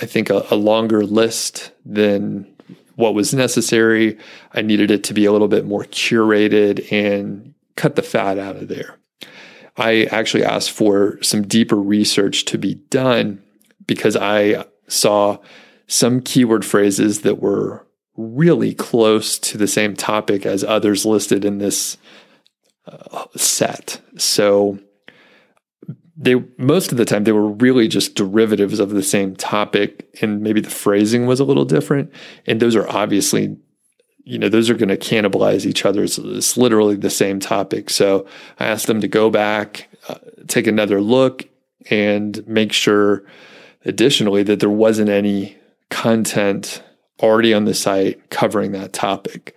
I 0.00 0.06
think, 0.06 0.30
a, 0.30 0.46
a 0.50 0.56
longer 0.56 1.04
list 1.04 1.72
than 1.84 2.53
what 2.96 3.14
was 3.14 3.34
necessary. 3.34 4.18
I 4.52 4.62
needed 4.62 4.90
it 4.90 5.04
to 5.04 5.14
be 5.14 5.24
a 5.24 5.32
little 5.32 5.48
bit 5.48 5.66
more 5.66 5.84
curated 5.84 6.90
and 6.92 7.54
cut 7.76 7.96
the 7.96 8.02
fat 8.02 8.38
out 8.38 8.56
of 8.56 8.68
there. 8.68 8.98
I 9.76 10.04
actually 10.04 10.44
asked 10.44 10.70
for 10.70 11.20
some 11.22 11.46
deeper 11.46 11.76
research 11.76 12.44
to 12.46 12.58
be 12.58 12.74
done 12.74 13.42
because 13.86 14.16
I 14.16 14.64
saw 14.86 15.38
some 15.86 16.20
keyword 16.20 16.64
phrases 16.64 17.22
that 17.22 17.40
were 17.40 17.86
really 18.16 18.74
close 18.74 19.38
to 19.40 19.58
the 19.58 19.66
same 19.66 19.94
topic 19.96 20.46
as 20.46 20.62
others 20.62 21.04
listed 21.04 21.44
in 21.44 21.58
this 21.58 21.96
uh, 22.86 23.26
set. 23.36 24.00
So 24.16 24.78
they 26.16 26.36
most 26.58 26.92
of 26.92 26.98
the 26.98 27.04
time 27.04 27.24
they 27.24 27.32
were 27.32 27.48
really 27.48 27.88
just 27.88 28.14
derivatives 28.14 28.78
of 28.78 28.90
the 28.90 29.02
same 29.02 29.34
topic 29.34 30.08
and 30.20 30.42
maybe 30.42 30.60
the 30.60 30.70
phrasing 30.70 31.26
was 31.26 31.40
a 31.40 31.44
little 31.44 31.64
different. 31.64 32.12
And 32.46 32.60
those 32.60 32.76
are 32.76 32.88
obviously 32.88 33.56
you 34.24 34.38
know 34.38 34.48
those 34.48 34.70
are 34.70 34.74
going 34.74 34.88
to 34.88 34.96
cannibalize 34.96 35.66
each 35.66 35.84
other. 35.84 36.04
It's, 36.04 36.18
it's, 36.18 36.56
literally 36.56 36.96
the 36.96 37.10
same 37.10 37.40
topic. 37.40 37.90
So 37.90 38.26
i 38.58 38.66
asked 38.66 38.86
them 38.86 39.00
to 39.00 39.08
go 39.08 39.28
back 39.28 39.88
uh, 40.08 40.16
take 40.46 40.66
another 40.66 41.00
look 41.00 41.46
and 41.90 42.46
make 42.46 42.72
sure 42.72 43.24
additionally 43.84 44.42
that 44.44 44.60
there 44.60 44.70
wasn't 44.70 45.10
any 45.10 45.58
content 45.90 46.82
already 47.20 47.52
on 47.52 47.64
the 47.64 47.74
site 47.74 48.30
covering 48.30 48.72
that 48.72 48.92
topic. 48.92 49.56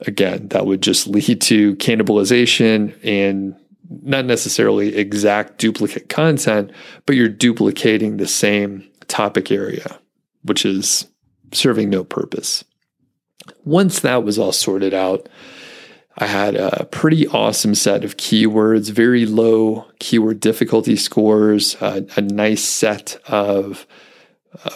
Again 0.00 0.48
that 0.48 0.66
would 0.66 0.82
just 0.82 1.06
lead 1.06 1.40
to 1.42 1.76
cannibalization 1.76 2.94
and 3.02 3.56
not 3.90 4.24
necessarily 4.24 4.96
exact 4.96 5.58
duplicate 5.58 6.08
content, 6.08 6.70
but 7.06 7.16
you're 7.16 7.28
duplicating 7.28 8.16
the 8.16 8.28
same 8.28 8.88
topic 9.06 9.50
area, 9.50 9.98
which 10.42 10.64
is 10.64 11.06
serving 11.52 11.90
no 11.90 12.04
purpose. 12.04 12.64
Once 13.64 14.00
that 14.00 14.24
was 14.24 14.38
all 14.38 14.52
sorted 14.52 14.92
out, 14.92 15.28
I 16.18 16.26
had 16.26 16.56
a 16.56 16.84
pretty 16.90 17.28
awesome 17.28 17.76
set 17.76 18.02
of 18.02 18.16
keywords, 18.16 18.90
very 18.90 19.24
low 19.24 19.86
keyword 20.00 20.40
difficulty 20.40 20.96
scores, 20.96 21.76
a 21.80 22.20
nice 22.20 22.64
set 22.64 23.20
of 23.28 23.86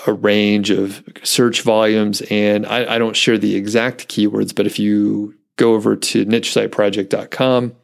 a 0.06 0.12
range 0.12 0.70
of 0.70 1.02
search 1.24 1.62
volumes. 1.62 2.22
And 2.30 2.64
I, 2.66 2.94
I 2.94 2.98
don't 2.98 3.16
share 3.16 3.38
the 3.38 3.56
exact 3.56 4.08
keywords, 4.08 4.54
but 4.54 4.66
if 4.66 4.78
you 4.78 5.34
go 5.56 5.74
over 5.74 5.96
to 5.96 6.24
nichesiteproject.com, 6.24 7.74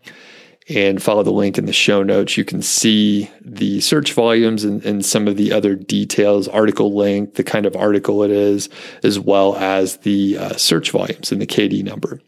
and 0.68 1.02
follow 1.02 1.22
the 1.22 1.32
link 1.32 1.56
in 1.56 1.66
the 1.66 1.72
show 1.72 2.02
notes. 2.02 2.36
You 2.36 2.44
can 2.44 2.62
see 2.62 3.30
the 3.40 3.80
search 3.80 4.12
volumes 4.12 4.64
and, 4.64 4.84
and, 4.84 5.04
some 5.04 5.26
of 5.26 5.36
the 5.36 5.52
other 5.52 5.74
details, 5.74 6.48
article 6.48 6.94
length, 6.94 7.34
the 7.34 7.44
kind 7.44 7.64
of 7.64 7.74
article 7.74 8.22
it 8.22 8.30
is, 8.30 8.68
as 9.02 9.18
well 9.18 9.56
as 9.56 9.98
the 9.98 10.36
uh, 10.36 10.56
search 10.56 10.90
volumes 10.90 11.32
and 11.32 11.40
the 11.40 11.46
KD 11.46 11.82
number. 11.82 12.20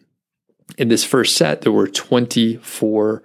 In 0.78 0.88
this 0.88 1.04
first 1.04 1.36
set, 1.36 1.62
there 1.62 1.72
were 1.72 1.88
24 1.88 3.22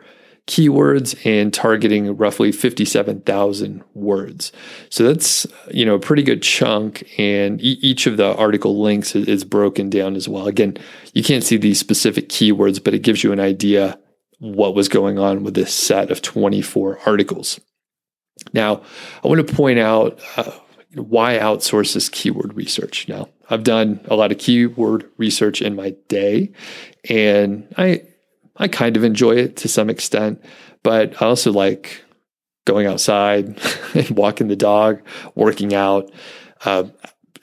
keywords 0.47 1.25
and 1.25 1.53
targeting 1.53 2.15
roughly 2.17 2.51
57,000 2.51 3.83
words. 3.93 4.51
So 4.89 5.03
that's, 5.03 5.47
you 5.71 5.85
know, 5.85 5.95
a 5.95 5.99
pretty 5.99 6.21
good 6.21 6.43
chunk. 6.43 7.03
And 7.17 7.59
e- 7.61 7.79
each 7.81 8.05
of 8.05 8.17
the 8.17 8.35
article 8.35 8.81
links 8.81 9.15
is, 9.15 9.27
is 9.27 9.43
broken 9.43 9.89
down 9.89 10.15
as 10.15 10.27
well. 10.27 10.47
Again, 10.47 10.77
you 11.13 11.23
can't 11.23 11.43
see 11.43 11.57
these 11.57 11.79
specific 11.79 12.29
keywords, 12.29 12.83
but 12.83 12.93
it 12.93 12.99
gives 12.99 13.23
you 13.23 13.31
an 13.31 13.39
idea 13.39 13.97
what 14.39 14.75
was 14.75 14.89
going 14.89 15.17
on 15.17 15.43
with 15.43 15.53
this 15.53 15.73
set 15.73 16.11
of 16.11 16.21
24 16.21 16.99
articles. 17.05 17.59
Now, 18.53 18.81
I 19.23 19.27
want 19.27 19.45
to 19.45 19.53
point 19.55 19.79
out 19.79 20.19
uh, 20.35 20.51
why 20.93 21.37
outsource 21.37 21.93
this 21.93 22.09
keyword 22.09 22.55
research. 22.55 23.07
Now, 23.07 23.29
I've 23.49 23.63
done 23.63 24.01
a 24.05 24.15
lot 24.15 24.31
of 24.31 24.37
keyword 24.37 25.09
research 25.17 25.61
in 25.61 25.75
my 25.75 25.91
day, 26.07 26.51
and 27.09 27.73
I 27.77 28.03
I 28.57 28.67
kind 28.67 28.95
of 28.95 29.03
enjoy 29.03 29.35
it 29.35 29.57
to 29.57 29.67
some 29.67 29.89
extent, 29.89 30.43
but 30.83 31.21
I 31.21 31.25
also 31.25 31.51
like 31.51 32.03
going 32.65 32.87
outside 32.87 33.59
and 33.93 34.09
walking 34.17 34.47
the 34.47 34.55
dog, 34.55 35.01
working 35.35 35.73
out. 35.73 36.11
Uh, 36.63 36.85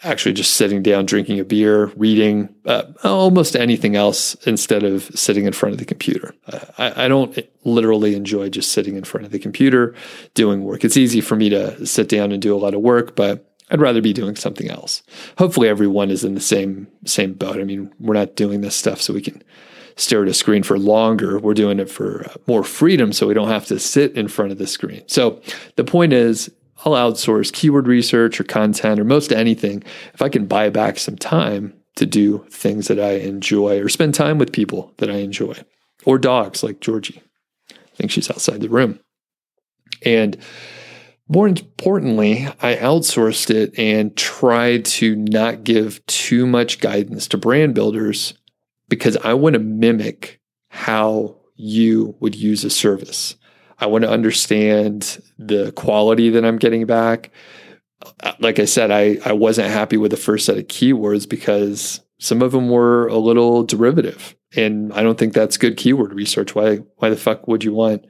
actually 0.04 0.32
just 0.32 0.54
sitting 0.54 0.82
down, 0.82 1.06
drinking 1.06 1.38
a 1.38 1.44
beer, 1.44 1.87
reading, 1.97 2.54
uh, 2.66 2.85
almost 3.04 3.54
anything 3.54 3.97
else 3.97 4.35
instead 4.47 4.82
of 4.82 5.04
sitting 5.14 5.44
in 5.44 5.52
front 5.52 5.73
of 5.73 5.78
the 5.78 5.85
computer. 5.85 6.35
I, 6.78 7.04
I, 7.04 7.09
don't 7.09 7.38
literally 7.64 8.14
enjoy 8.14 8.49
just 8.49 8.73
sitting 8.73 8.97
in 8.97 9.04
front 9.04 9.26
of 9.26 9.32
the 9.32 9.38
computer 9.38 9.94
doing 10.35 10.64
work. 10.64 10.85
It's 10.85 10.97
easy 10.97 11.21
for 11.21 11.37
me 11.37 11.49
to 11.50 11.87
sit 11.87 12.09
down 12.09 12.32
and 12.32 12.42
do 12.42 12.54
a 12.54 12.59
lot 12.59 12.75
of 12.75 12.80
work, 12.80 13.14
but 13.14 13.49
I'd 13.71 13.80
rather 13.80 14.02
be 14.02 14.12
doing 14.12 14.37
something 14.37 14.68
else. 14.68 15.02
Hopefully, 15.38 15.68
everyone 15.68 16.11
is 16.11 16.25
in 16.25 16.35
the 16.35 16.40
same 16.40 16.88
same 17.06 17.32
boat. 17.32 17.59
I 17.59 17.64
mean, 17.64 17.92
we're 17.99 18.14
not 18.14 18.37
doing 18.37 18.61
this 18.61 18.76
stuff 18.76 19.00
so 19.00 19.14
we 19.14 19.23
can 19.23 19.42
stare 19.97 20.23
at 20.23 20.28
a 20.28 20.35
screen 20.35 20.62
for 20.62 20.78
longer. 20.78 21.38
We're 21.38 21.54
doing 21.54 21.80
it 21.80 21.90
for 21.90 22.26
uh, 22.26 22.35
more 22.47 22.64
freedom, 22.64 23.12
so 23.12 23.26
we 23.26 23.35
don't 23.35 23.49
have 23.49 23.66
to 23.66 23.78
sit 23.78 24.16
in 24.16 24.28
front 24.28 24.52
of 24.52 24.59
the 24.59 24.66
screen. 24.66 25.02
So 25.06 25.40
the 25.76 25.85
point 25.85 26.12
is, 26.12 26.50
I'll 26.85 26.93
outsource 26.93 27.53
keyword 27.53 27.87
research 27.87 28.41
or 28.41 28.45
content 28.45 28.99
or 28.99 29.05
most 29.05 29.33
anything 29.33 29.85
if 30.15 30.23
I 30.23 30.29
can 30.29 30.47
buy 30.47 30.69
back 30.71 30.99
some 30.99 31.17
time 31.17 31.75
to 31.97 32.07
do 32.07 32.45
things 32.51 32.89
that 32.89 32.99
I 32.99 33.12
enjoy 33.12 33.81
or 33.81 33.89
spend 33.89 34.15
time 34.15 34.39
with 34.39 34.53
people 34.53 34.93
that 34.99 35.11
I 35.11 35.17
enjoy 35.17 35.55
or 36.05 36.19
dogs 36.19 36.62
like 36.62 36.81
Georgie. 36.81 37.23
I 37.71 37.95
think 37.95 38.11
she's 38.11 38.31
outside 38.31 38.61
the 38.61 38.69
room. 38.69 38.99
And 40.05 40.37
more 41.29 41.47
importantly, 41.47 42.47
I 42.61 42.77
outsourced 42.77 43.51
it 43.51 43.79
and 43.79 44.17
tried 44.17 44.85
to 44.87 45.17
not 45.17 45.65
give 45.65 46.05
too 46.07 46.47
much 46.47 46.81
guidance 46.81 47.29
to 47.29 47.39
brand 47.39 47.75
builders 47.75 48.35
because 48.89 49.17
I 49.19 49.35
want 49.35 49.55
to 49.55 49.59
mimic 49.59 50.41
how 50.69 51.37
you 51.55 52.17
would 52.21 52.35
use 52.35 52.65
a 52.65 52.71
service. 52.71 53.37
I 53.83 53.87
want 53.87 54.05
to 54.05 54.11
understand 54.11 55.21
the 55.39 55.73
quality 55.73 56.31
that 56.31 56.45
I'm 56.45 56.57
getting 56.57 56.87
back. 56.87 57.31
Uh, 58.21 58.33
like 58.39 58.59
I 58.61 58.65
said, 58.65 58.91
I, 58.91 59.19
I 59.25 59.33
wasn't 59.33 59.71
happy 59.71 59.97
with 59.97 60.12
the 60.12 60.17
first 60.17 60.47
set 60.47 60.57
of 60.57 60.69
keywords 60.69 61.29
because 61.29 62.01
some 62.21 62.43
of 62.43 62.53
them 62.53 62.69
were 62.69 63.09
a 63.09 63.17
little 63.17 63.65
derivative. 63.65 64.37
And 64.55 64.93
I 64.93 65.03
don't 65.03 65.19
think 65.19 65.33
that's 65.33 65.57
good 65.57 65.77
keyword 65.77 66.12
research. 66.12 66.55
Why 66.55 66.77
why 66.97 67.11
the 67.11 67.17
fuck 67.17 67.49
would 67.49 67.65
you 67.65 67.73
want 67.73 68.05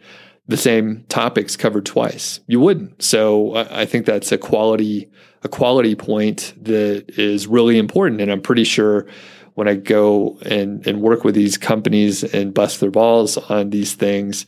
the 0.47 0.57
same 0.57 1.05
topics 1.09 1.57
covered 1.57 1.87
twice? 1.87 2.41
You 2.47 2.61
wouldn't. 2.61 3.03
So 3.03 3.55
I, 3.55 3.83
I 3.83 3.87
think 3.87 4.05
that's 4.05 4.31
a 4.33 4.39
quality 4.39 5.11
a 5.43 5.49
quality 5.49 5.95
point 5.95 6.53
that 6.61 7.19
is 7.19 7.47
really 7.47 7.79
important. 7.79 8.21
And 8.21 8.31
I'm 8.31 8.43
pretty 8.43 8.65
sure 8.65 9.07
when 9.55 9.69
I 9.69 9.75
go 9.75 10.39
and, 10.45 10.87
and 10.87 11.01
work 11.01 11.25
with 11.25 11.35
these 11.35 11.57
companies 11.57 12.25
and 12.25 12.55
bust 12.55 12.81
their 12.81 12.91
balls 12.91 13.37
on 13.39 13.71
these 13.71 13.95
things, 13.95 14.47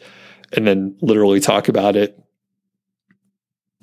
and 0.57 0.67
then 0.67 0.97
literally 1.01 1.41
talk 1.41 1.69
about 1.69 1.97
it 1.97 2.19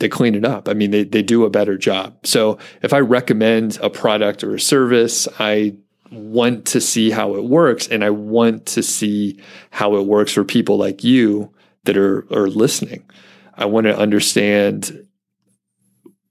they 0.02 0.10
clean 0.10 0.36
it 0.36 0.44
up. 0.44 0.68
I 0.68 0.74
mean, 0.74 0.92
they, 0.92 1.04
they 1.04 1.22
do 1.22 1.46
a 1.46 1.50
better 1.50 1.78
job. 1.78 2.18
So 2.26 2.58
if 2.82 2.92
I 2.92 3.00
recommend 3.00 3.78
a 3.82 3.90
product 3.90 4.44
or 4.44 4.56
a 4.56 4.60
service, 4.60 5.28
I 5.40 5.78
want 6.12 6.66
to 6.66 6.82
see 6.82 7.12
how 7.12 7.36
it 7.36 7.46
works 7.46 7.88
and 7.88 8.04
I 8.04 8.10
want 8.10 8.66
to 8.68 8.84
see 8.84 9.40
how 9.70 9.96
it 9.96 10.06
works 10.06 10.34
for 10.34 10.44
people 10.44 10.78
like 10.78 11.04
you 11.04 11.54
that 11.86 11.96
are, 11.96 12.26
are 12.34 12.48
listening. 12.48 13.10
I 13.56 13.66
want 13.66 13.86
to 13.86 13.98
understand 13.98 15.08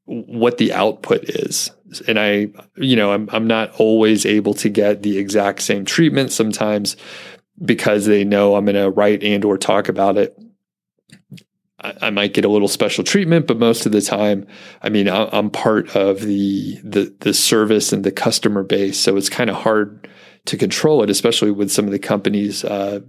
what 0.04 0.58
the 0.58 0.72
output 0.72 1.24
is. 1.24 1.70
And 2.08 2.18
I, 2.18 2.48
you 2.76 2.96
know, 2.96 3.12
I'm, 3.12 3.28
I'm 3.32 3.46
not 3.46 3.72
always 3.78 4.26
able 4.26 4.54
to 4.54 4.68
get 4.68 5.02
the 5.02 5.18
exact 5.18 5.62
same 5.62 5.84
treatment. 5.84 6.32
Sometimes 6.32 6.96
because 7.62 8.06
they 8.06 8.24
know 8.24 8.54
I'm 8.54 8.64
going 8.64 8.74
to 8.74 8.90
write 8.90 9.22
and 9.22 9.44
or 9.44 9.58
talk 9.58 9.88
about 9.88 10.16
it. 10.16 10.38
I, 11.80 11.94
I, 12.02 12.10
might 12.10 12.34
get 12.34 12.44
a 12.44 12.48
little 12.48 12.68
special 12.68 13.04
treatment, 13.04 13.46
but 13.46 13.58
most 13.58 13.86
of 13.86 13.92
the 13.92 14.02
time, 14.02 14.46
I 14.82 14.88
mean, 14.88 15.08
I, 15.08 15.28
I'm 15.32 15.50
part 15.50 15.94
of 15.96 16.20
the 16.20 16.78
the 16.82 17.14
the 17.20 17.34
service 17.34 17.92
and 17.92 18.04
the 18.04 18.12
customer 18.12 18.62
base, 18.62 18.98
so 18.98 19.16
it's 19.16 19.28
kind 19.28 19.50
of 19.50 19.56
hard 19.56 20.08
to 20.46 20.56
control 20.56 21.02
it, 21.02 21.10
especially 21.10 21.50
with 21.50 21.70
some 21.70 21.86
of 21.86 21.90
the 21.90 21.98
companies 21.98 22.64
uh, 22.64 23.00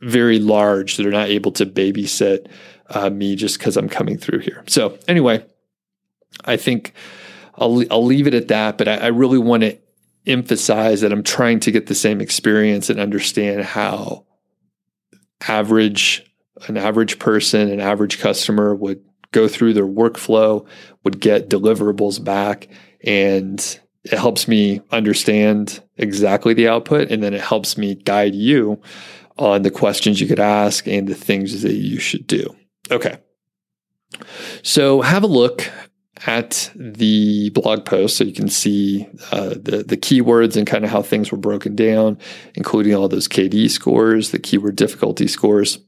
very 0.00 0.38
large 0.38 0.96
that 0.96 1.06
are 1.06 1.10
not 1.10 1.28
able 1.28 1.52
to 1.52 1.66
babysit 1.66 2.46
uh, 2.90 3.10
me 3.10 3.36
just 3.36 3.58
because 3.58 3.76
I'm 3.76 3.88
coming 3.88 4.18
through 4.18 4.40
here. 4.40 4.64
So 4.66 4.98
anyway, 5.06 5.44
I 6.44 6.56
think 6.56 6.92
I'll 7.56 7.82
I'll 7.90 8.04
leave 8.04 8.26
it 8.26 8.34
at 8.34 8.48
that. 8.48 8.78
But 8.78 8.88
I, 8.88 8.96
I 8.96 9.06
really 9.08 9.38
want 9.38 9.62
to 9.62 9.78
emphasize 10.26 11.00
that 11.00 11.12
I'm 11.12 11.22
trying 11.22 11.60
to 11.60 11.70
get 11.70 11.86
the 11.86 11.94
same 11.94 12.20
experience 12.20 12.90
and 12.90 13.00
understand 13.00 13.64
how 13.64 14.26
average 15.48 16.24
an 16.68 16.76
average 16.76 17.18
person, 17.18 17.70
an 17.70 17.80
average 17.80 18.20
customer 18.20 18.74
would 18.74 19.02
go 19.32 19.48
through 19.48 19.72
their 19.72 19.86
workflow, 19.86 20.66
would 21.04 21.20
get 21.20 21.48
deliverables 21.48 22.22
back, 22.22 22.68
and 23.02 23.80
it 24.04 24.18
helps 24.18 24.48
me 24.48 24.80
understand 24.90 25.82
exactly 25.96 26.54
the 26.54 26.68
output 26.68 27.10
and 27.10 27.22
then 27.22 27.34
it 27.34 27.40
helps 27.40 27.76
me 27.76 27.94
guide 27.94 28.34
you 28.34 28.80
on 29.38 29.62
the 29.62 29.70
questions 29.70 30.20
you 30.20 30.26
could 30.26 30.40
ask 30.40 30.86
and 30.86 31.08
the 31.08 31.14
things 31.14 31.62
that 31.62 31.74
you 31.74 31.98
should 31.98 32.26
do. 32.26 32.54
Okay. 32.90 33.18
So 34.62 35.02
have 35.02 35.22
a 35.22 35.28
look 35.28 35.70
at 36.26 36.70
the 36.74 37.50
blog 37.50 37.84
post 37.84 38.16
so 38.16 38.24
you 38.24 38.32
can 38.32 38.48
see 38.48 39.08
uh, 39.32 39.50
the, 39.50 39.84
the 39.86 39.96
keywords 39.96 40.56
and 40.56 40.66
kind 40.66 40.84
of 40.84 40.90
how 40.90 41.02
things 41.02 41.32
were 41.32 41.38
broken 41.38 41.74
down, 41.74 42.18
including 42.54 42.94
all 42.94 43.08
those 43.08 43.28
KD 43.28 43.70
scores, 43.70 44.30
the 44.30 44.38
keyword 44.38 44.76
difficulty 44.76 45.26
scores. 45.26 45.78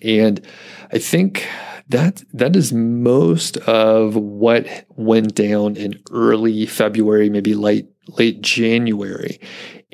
And 0.00 0.44
I 0.92 0.98
think 0.98 1.46
that 1.88 2.22
that 2.32 2.56
is 2.56 2.72
most 2.72 3.58
of 3.58 4.16
what 4.16 4.66
went 4.96 5.34
down 5.34 5.76
in 5.76 6.00
early 6.10 6.66
February, 6.66 7.28
maybe 7.28 7.54
late 7.54 7.88
late 8.08 8.40
January. 8.40 9.40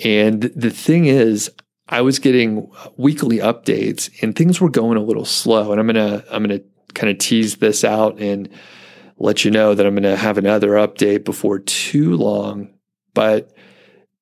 And 0.04 0.42
the 0.42 0.70
thing 0.70 1.06
is, 1.06 1.50
I 1.88 2.02
was 2.02 2.18
getting 2.18 2.70
weekly 2.96 3.38
updates 3.38 4.10
and 4.22 4.36
things 4.36 4.60
were 4.60 4.70
going 4.70 4.96
a 4.96 5.02
little 5.02 5.24
slow. 5.24 5.72
And 5.72 5.80
I'm 5.80 5.86
gonna 5.86 6.24
I'm 6.30 6.42
gonna 6.42 6.60
kind 6.94 7.10
of 7.10 7.18
tease 7.18 7.56
this 7.56 7.84
out 7.84 8.20
and 8.20 8.48
let 9.18 9.44
you 9.44 9.50
know 9.50 9.74
that 9.74 9.86
I'm 9.86 9.94
gonna 9.94 10.16
have 10.16 10.38
another 10.38 10.70
update 10.70 11.24
before 11.24 11.58
too 11.58 12.16
long. 12.16 12.70
But 13.14 13.52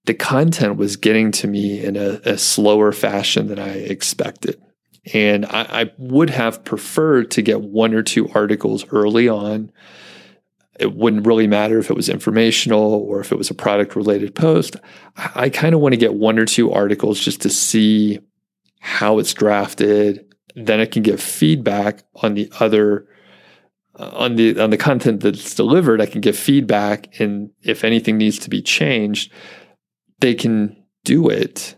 the 0.06 0.14
content 0.14 0.76
was 0.76 0.96
getting 0.96 1.32
to 1.32 1.46
me 1.46 1.84
in 1.84 1.96
a, 1.96 2.20
a 2.24 2.38
slower 2.38 2.92
fashion 2.92 3.48
than 3.48 3.58
I 3.58 3.74
expected. 3.74 4.60
And 5.12 5.44
I, 5.46 5.82
I, 5.82 5.92
would 5.98 6.30
have 6.30 6.64
preferred 6.64 7.30
to 7.32 7.42
get 7.42 7.60
one 7.60 7.94
or 7.94 8.02
two 8.02 8.28
articles 8.30 8.84
early 8.90 9.28
on. 9.28 9.70
It 10.80 10.94
wouldn't 10.94 11.26
really 11.26 11.46
matter 11.46 11.78
if 11.78 11.90
it 11.90 11.96
was 11.96 12.08
informational 12.08 12.82
or 12.82 13.20
if 13.20 13.30
it 13.30 13.38
was 13.38 13.50
a 13.50 13.54
product 13.54 13.94
related 13.94 14.34
post. 14.34 14.76
I, 15.16 15.30
I 15.34 15.50
kind 15.50 15.74
of 15.74 15.80
want 15.80 15.92
to 15.92 15.98
get 15.98 16.14
one 16.14 16.38
or 16.38 16.44
two 16.44 16.72
articles 16.72 17.20
just 17.20 17.42
to 17.42 17.50
see 17.50 18.20
how 18.80 19.18
it's 19.18 19.34
drafted. 19.34 20.34
Then 20.54 20.80
I 20.80 20.86
can 20.86 21.02
give 21.02 21.20
feedback 21.20 22.02
on 22.16 22.34
the 22.34 22.50
other 22.58 23.06
uh, 23.98 24.10
on 24.14 24.36
the 24.36 24.58
on 24.60 24.70
the 24.70 24.76
content 24.76 25.20
that's 25.20 25.54
delivered. 25.54 26.00
I 26.00 26.06
can 26.06 26.20
give 26.20 26.36
feedback, 26.36 27.20
and 27.20 27.50
if 27.62 27.84
anything 27.84 28.16
needs 28.18 28.38
to 28.40 28.50
be 28.50 28.62
changed, 28.62 29.32
they 30.20 30.34
can 30.34 30.84
do 31.04 31.28
it 31.28 31.76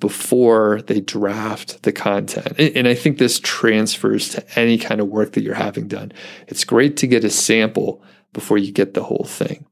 before 0.00 0.80
they 0.82 1.00
draft 1.00 1.82
the 1.82 1.92
content. 1.92 2.58
And 2.58 2.86
I 2.86 2.94
think 2.94 3.18
this 3.18 3.40
transfers 3.40 4.28
to 4.30 4.58
any 4.58 4.78
kind 4.78 5.00
of 5.00 5.08
work 5.08 5.32
that 5.32 5.42
you're 5.42 5.54
having 5.54 5.88
done. 5.88 6.12
It's 6.46 6.64
great 6.64 6.96
to 6.98 7.08
get 7.08 7.24
a 7.24 7.30
sample 7.30 8.02
before 8.32 8.58
you 8.58 8.70
get 8.70 8.94
the 8.94 9.02
whole 9.02 9.24
thing. 9.24 9.66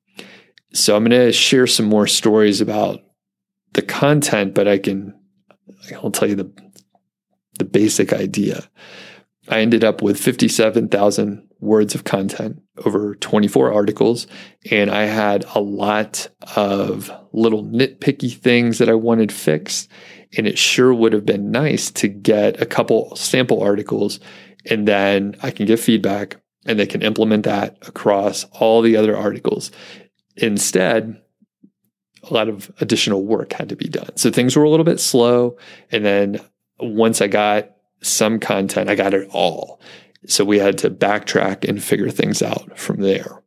So 0.73 0.97
I'm 0.97 1.05
going 1.05 1.11
to 1.13 1.33
share 1.33 1.69
some 1.69 1.87
more 1.87 2.09
stories 2.09 2.61
about 2.61 3.03
the 3.75 3.83
content, 3.83 4.55
but 4.55 4.67
I 4.67 4.79
can 4.79 5.15
I'll 5.95 6.11
tell 6.11 6.29
you 6.29 6.35
the 6.35 6.53
the 7.59 7.65
basic 7.65 8.13
idea. 8.13 8.69
I 9.49 9.61
ended 9.61 9.85
up 9.85 10.03
with 10.03 10.19
57,000 10.19 11.49
words 11.61 11.95
of 11.95 12.05
content 12.05 12.61
over 12.85 13.15
24 13.15 13.73
articles. 13.73 14.27
And 14.71 14.91
I 14.91 15.05
had 15.05 15.45
a 15.55 15.61
lot 15.61 16.29
of 16.57 17.11
little 17.33 17.65
nitpicky 17.65 18.37
things 18.37 18.79
that 18.79 18.89
I 18.89 18.95
wanted 18.95 19.33
fixed. 19.33 19.91
And 20.37 20.47
it 20.47 20.59
sure 20.59 20.93
would 20.93 21.13
have 21.13 21.25
been 21.25 21.51
nice 21.51 21.91
to 21.93 22.09
get 22.09 22.61
a 22.61 22.67
couple 22.67 23.15
sample 23.17 23.63
articles 23.63 24.21
and 24.69 24.87
then 24.87 25.37
I 25.43 25.51
can 25.51 25.67
give 25.67 25.81
feedback 25.81 26.37
and 26.67 26.79
they 26.79 26.87
can 26.87 27.03
implement 27.03 27.45
that 27.45 27.79
across 27.87 28.45
all 28.53 28.83
the 28.83 28.97
other 28.97 29.17
articles. 29.17 29.71
Instead, 30.37 31.21
a 32.25 32.35
lot 32.35 32.49
of 32.49 32.71
additional 32.81 33.25
work 33.25 33.53
had 33.53 33.69
to 33.69 33.77
be 33.77 33.89
done. 33.89 34.17
So 34.17 34.31
things 34.31 34.57
were 34.57 34.65
a 34.65 34.71
little 34.71 34.85
bit 34.85 34.99
slow. 34.99 35.57
And 35.93 36.05
then 36.05 36.41
once 36.81 37.23
I 37.23 37.29
got 37.29 37.71
some 38.07 38.39
content, 38.39 38.89
I 38.89 38.95
got 38.95 39.15
it 39.15 39.29
all. 39.33 39.81
So 40.27 40.45
we 40.45 40.59
had 40.59 40.79
to 40.79 40.91
backtrack 40.91 41.69
and 41.69 41.83
figure 41.83 42.11
things 42.11 42.43
out 42.43 42.79
from 42.79 43.01
there. 43.01 43.43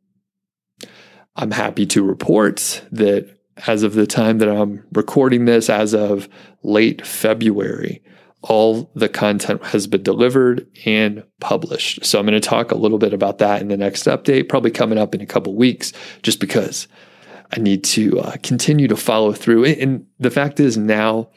I'm 1.36 1.50
happy 1.50 1.86
to 1.86 2.02
report 2.02 2.82
that 2.92 3.36
as 3.66 3.82
of 3.82 3.94
the 3.94 4.06
time 4.06 4.38
that 4.38 4.48
I'm 4.48 4.84
recording 4.92 5.44
this, 5.44 5.68
as 5.68 5.94
of 5.94 6.28
late 6.62 7.06
February, 7.06 8.02
all 8.42 8.90
the 8.94 9.08
content 9.08 9.62
has 9.66 9.86
been 9.86 10.02
delivered 10.02 10.66
and 10.86 11.24
published. 11.40 12.04
So 12.04 12.18
I'm 12.18 12.26
going 12.26 12.40
to 12.40 12.48
talk 12.48 12.70
a 12.70 12.76
little 12.76 12.98
bit 12.98 13.12
about 13.12 13.38
that 13.38 13.60
in 13.60 13.68
the 13.68 13.76
next 13.76 14.04
update, 14.04 14.48
probably 14.48 14.70
coming 14.70 14.98
up 14.98 15.14
in 15.14 15.20
a 15.20 15.26
couple 15.26 15.54
weeks, 15.54 15.92
just 16.22 16.40
because 16.40 16.88
I 17.52 17.60
need 17.60 17.84
to 17.84 18.20
uh, 18.20 18.36
continue 18.42 18.88
to 18.88 18.96
follow 18.96 19.32
through. 19.32 19.66
And 19.66 20.06
the 20.18 20.30
fact 20.30 20.58
is, 20.58 20.78
now 20.78 21.30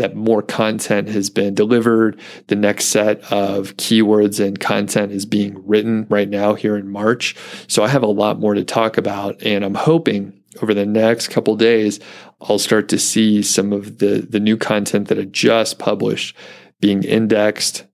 that 0.00 0.16
more 0.16 0.42
content 0.42 1.08
has 1.08 1.28
been 1.28 1.54
delivered. 1.54 2.18
The 2.46 2.56
next 2.56 2.86
set 2.86 3.20
of 3.30 3.76
keywords 3.76 4.44
and 4.44 4.58
content 4.58 5.12
is 5.12 5.26
being 5.26 5.62
written 5.66 6.06
right 6.08 6.28
now 6.28 6.54
here 6.54 6.74
in 6.76 6.88
March. 6.88 7.36
So 7.68 7.84
I 7.84 7.88
have 7.88 8.02
a 8.02 8.06
lot 8.06 8.40
more 8.40 8.54
to 8.54 8.64
talk 8.64 8.96
about 8.96 9.42
and 9.42 9.62
I'm 9.62 9.74
hoping 9.74 10.40
over 10.62 10.72
the 10.72 10.86
next 10.86 11.28
couple 11.28 11.54
days 11.54 12.00
I'll 12.40 12.58
start 12.58 12.88
to 12.88 12.98
see 12.98 13.42
some 13.42 13.72
of 13.74 13.98
the 13.98 14.26
the 14.28 14.40
new 14.40 14.56
content 14.56 15.08
that 15.08 15.18
I 15.18 15.24
just 15.24 15.78
published 15.78 16.34
being 16.80 17.02
indexed. 17.02 17.84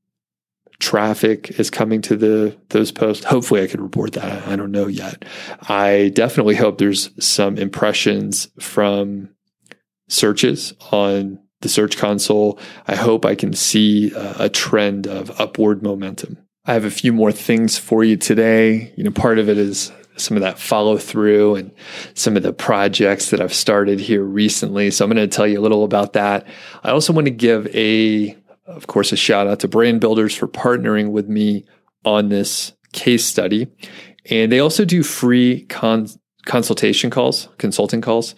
Traffic 0.79 1.59
is 1.59 1.71
coming 1.71 2.03
to 2.03 2.16
the 2.16 2.57
those 2.69 2.92
posts. 2.92 3.25
Hopefully 3.25 3.62
I 3.62 3.66
could 3.66 3.81
report 3.81 4.12
that. 4.12 4.47
I 4.47 4.55
don't 4.55 4.71
know 4.71 4.87
yet. 4.87 5.25
I 5.69 6.12
definitely 6.14 6.55
hope 6.55 6.79
there's 6.79 7.11
some 7.25 7.59
impressions 7.59 8.49
from 8.61 9.31
searches 10.09 10.73
on 10.92 11.40
the 11.66 11.72
Search 11.72 11.96
Console, 11.96 12.61
I 12.87 12.94
hope 12.94 13.26
I 13.26 13.35
can 13.35 13.52
see 13.52 14.14
uh, 14.14 14.44
a 14.44 14.48
trend 14.48 15.09
of 15.09 15.40
upward 15.40 15.83
momentum. 15.83 16.38
I 16.64 16.74
have 16.74 16.85
a 16.85 16.90
few 16.90 17.12
more 17.12 17.33
things 17.33 17.76
for 17.76 18.05
you 18.05 18.16
today. 18.16 18.92
You 18.96 19.02
know, 19.02 19.11
part 19.11 19.40
of 19.40 19.48
it 19.48 19.59
is 19.59 19.90
some 20.16 20.37
of 20.37 20.42
that 20.42 20.61
follow 20.61 20.96
through 20.96 21.57
and 21.57 21.72
some 22.14 22.37
of 22.37 22.44
the 22.44 22.52
projects 22.52 23.31
that 23.31 23.40
I've 23.40 23.52
started 23.52 23.98
here 23.98 24.22
recently. 24.22 24.92
So 24.92 25.05
I'm 25.05 25.11
going 25.11 25.29
to 25.29 25.37
tell 25.37 25.46
you 25.46 25.59
a 25.59 25.61
little 25.61 25.83
about 25.83 26.12
that. 26.12 26.46
I 26.85 26.90
also 26.90 27.12
want 27.12 27.26
to 27.26 27.33
give 27.33 27.66
a, 27.74 28.37
of 28.66 28.87
course, 28.87 29.11
a 29.11 29.16
shout 29.16 29.48
out 29.48 29.59
to 29.61 29.68
Brand 29.68 30.00
Builders 30.00 30.37
for 30.37 30.46
partnering 30.46 31.11
with 31.11 31.29
me 31.29 31.66
on 32.05 32.29
this 32.29 32.72
case 32.92 33.24
study. 33.24 33.66
And 34.31 34.52
they 34.52 34.61
also 34.61 34.85
do 34.85 35.02
free 35.02 35.66
con- 35.66 36.09
consultation 36.46 37.11
calls, 37.11 37.48
consulting 37.59 38.00
calls. 38.00 38.37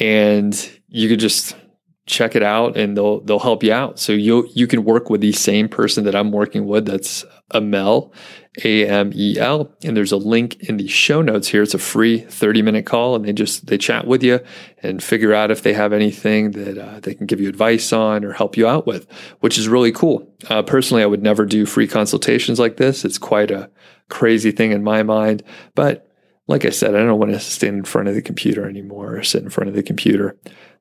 And 0.00 0.70
you 0.88 1.08
could 1.08 1.20
just 1.20 1.54
check 2.06 2.34
it 2.34 2.42
out 2.42 2.76
and 2.76 2.96
they'll 2.96 3.20
they'll 3.20 3.38
help 3.38 3.62
you 3.62 3.72
out. 3.72 3.98
So 3.98 4.12
you 4.12 4.48
you 4.54 4.66
can 4.66 4.84
work 4.84 5.10
with 5.10 5.20
the 5.20 5.32
same 5.32 5.68
person 5.68 6.04
that 6.04 6.14
I'm 6.14 6.32
working 6.32 6.66
with. 6.66 6.86
That's 6.86 7.24
Amel, 7.52 8.12
A 8.64 8.88
M 8.88 9.12
E 9.14 9.38
L, 9.38 9.72
and 9.84 9.96
there's 9.96 10.12
a 10.12 10.16
link 10.16 10.56
in 10.68 10.78
the 10.78 10.88
show 10.88 11.22
notes 11.22 11.48
here. 11.48 11.62
It's 11.62 11.74
a 11.74 11.78
free 11.78 12.18
30 12.18 12.62
minute 12.62 12.86
call, 12.86 13.14
and 13.14 13.24
they 13.24 13.32
just 13.32 13.66
they 13.66 13.78
chat 13.78 14.06
with 14.06 14.22
you 14.22 14.40
and 14.82 15.02
figure 15.02 15.32
out 15.32 15.50
if 15.50 15.62
they 15.62 15.74
have 15.74 15.92
anything 15.92 16.52
that 16.52 16.78
uh, 16.78 17.00
they 17.00 17.14
can 17.14 17.26
give 17.26 17.40
you 17.40 17.48
advice 17.48 17.92
on 17.92 18.24
or 18.24 18.32
help 18.32 18.56
you 18.56 18.66
out 18.66 18.86
with, 18.86 19.06
which 19.40 19.56
is 19.56 19.68
really 19.68 19.92
cool. 19.92 20.28
Uh, 20.48 20.62
personally, 20.62 21.02
I 21.02 21.06
would 21.06 21.22
never 21.22 21.46
do 21.46 21.66
free 21.66 21.86
consultations 21.86 22.58
like 22.58 22.78
this. 22.78 23.04
It's 23.04 23.18
quite 23.18 23.50
a 23.50 23.70
crazy 24.08 24.50
thing 24.50 24.72
in 24.72 24.82
my 24.82 25.02
mind, 25.02 25.42
but 25.74 26.08
like 26.48 26.64
I 26.64 26.70
said, 26.70 26.94
I 26.96 27.04
don't 27.04 27.20
want 27.20 27.30
to 27.32 27.40
stand 27.40 27.76
in 27.76 27.84
front 27.84 28.08
of 28.08 28.14
the 28.14 28.22
computer 28.22 28.68
anymore 28.68 29.16
or 29.16 29.22
sit 29.22 29.42
in 29.42 29.50
front 29.50 29.68
of 29.68 29.76
the 29.76 29.82
computer. 29.82 30.36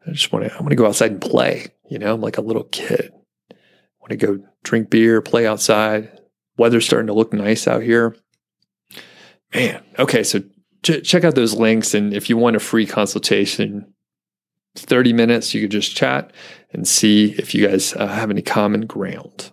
I 0.05 0.11
just 0.11 0.31
want 0.31 0.45
to, 0.45 0.53
I 0.53 0.57
want 0.57 0.69
to 0.69 0.75
go 0.75 0.87
outside 0.87 1.11
and 1.11 1.21
play. 1.21 1.67
You 1.89 1.99
know, 1.99 2.13
I'm 2.13 2.21
like 2.21 2.37
a 2.37 2.41
little 2.41 2.63
kid. 2.63 3.11
I 3.51 3.55
want 3.99 4.11
to 4.11 4.17
go 4.17 4.39
drink 4.63 4.89
beer, 4.89 5.21
play 5.21 5.45
outside. 5.45 6.19
Weather's 6.57 6.85
starting 6.85 7.07
to 7.07 7.13
look 7.13 7.33
nice 7.33 7.67
out 7.67 7.83
here. 7.83 8.15
Man. 9.53 9.83
Okay. 9.99 10.23
So 10.23 10.39
ch- 10.83 11.03
check 11.03 11.23
out 11.23 11.35
those 11.35 11.53
links. 11.53 11.93
And 11.93 12.13
if 12.13 12.29
you 12.29 12.37
want 12.37 12.55
a 12.55 12.59
free 12.59 12.85
consultation, 12.85 13.93
30 14.75 15.13
minutes, 15.13 15.53
you 15.53 15.61
could 15.61 15.71
just 15.71 15.95
chat 15.95 16.31
and 16.71 16.87
see 16.87 17.33
if 17.37 17.53
you 17.53 17.67
guys 17.67 17.93
uh, 17.93 18.07
have 18.07 18.29
any 18.29 18.41
common 18.41 18.85
ground. 18.85 19.51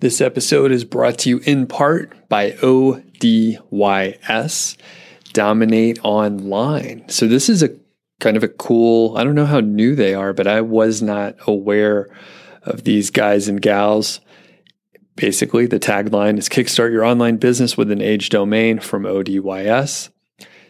This 0.00 0.20
episode 0.20 0.72
is 0.72 0.84
brought 0.84 1.18
to 1.18 1.28
you 1.28 1.38
in 1.44 1.66
part 1.68 2.28
by 2.28 2.52
ODYS, 2.52 3.16
Dominate 5.32 6.04
Online. 6.04 7.08
So, 7.08 7.28
this 7.28 7.48
is 7.48 7.62
a 7.62 7.68
kind 8.22 8.36
of 8.36 8.44
a 8.44 8.48
cool, 8.48 9.16
I 9.18 9.24
don't 9.24 9.34
know 9.34 9.44
how 9.44 9.60
new 9.60 9.94
they 9.94 10.14
are, 10.14 10.32
but 10.32 10.46
I 10.46 10.62
was 10.62 11.02
not 11.02 11.36
aware 11.46 12.08
of 12.62 12.84
these 12.84 13.10
guys 13.10 13.48
and 13.48 13.60
gals. 13.60 14.20
Basically, 15.16 15.66
the 15.66 15.80
tagline 15.80 16.38
is 16.38 16.48
Kickstart 16.48 16.92
Your 16.92 17.04
Online 17.04 17.36
Business 17.36 17.76
with 17.76 17.90
an 17.90 18.00
Age 18.00 18.30
Domain 18.30 18.78
from 18.78 19.02
ODYS. 19.02 20.08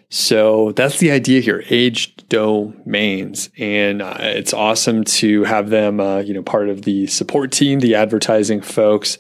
So 0.09 0.73
that's 0.73 0.99
the 0.99 1.11
idea 1.11 1.41
here, 1.41 1.62
aged 1.71 2.29
domains, 2.29 3.49
and 3.57 4.03
uh, 4.03 4.17
it's 4.21 4.53
awesome 4.53 5.05
to 5.05 5.45
have 5.45 5.71
them, 5.71 6.01
uh, 6.01 6.19
you 6.19 6.35
know, 6.35 6.43
part 6.43 6.69
of 6.69 6.83
the 6.83 7.07
support 7.07 7.51
team, 7.51 7.81
the 7.81 7.95
advertising 7.95 8.61
folks, 8.61 9.17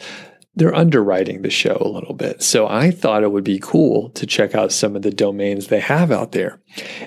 they're 0.54 0.74
underwriting 0.74 1.40
the 1.42 1.50
show 1.50 1.78
a 1.80 1.88
little 1.88 2.14
bit. 2.14 2.42
So 2.42 2.68
I 2.68 2.90
thought 2.90 3.22
it 3.22 3.32
would 3.32 3.44
be 3.44 3.58
cool 3.58 4.10
to 4.10 4.26
check 4.26 4.54
out 4.54 4.70
some 4.70 4.94
of 4.94 5.02
the 5.02 5.10
domains 5.10 5.68
they 5.68 5.80
have 5.80 6.12
out 6.12 6.32
there. 6.32 6.60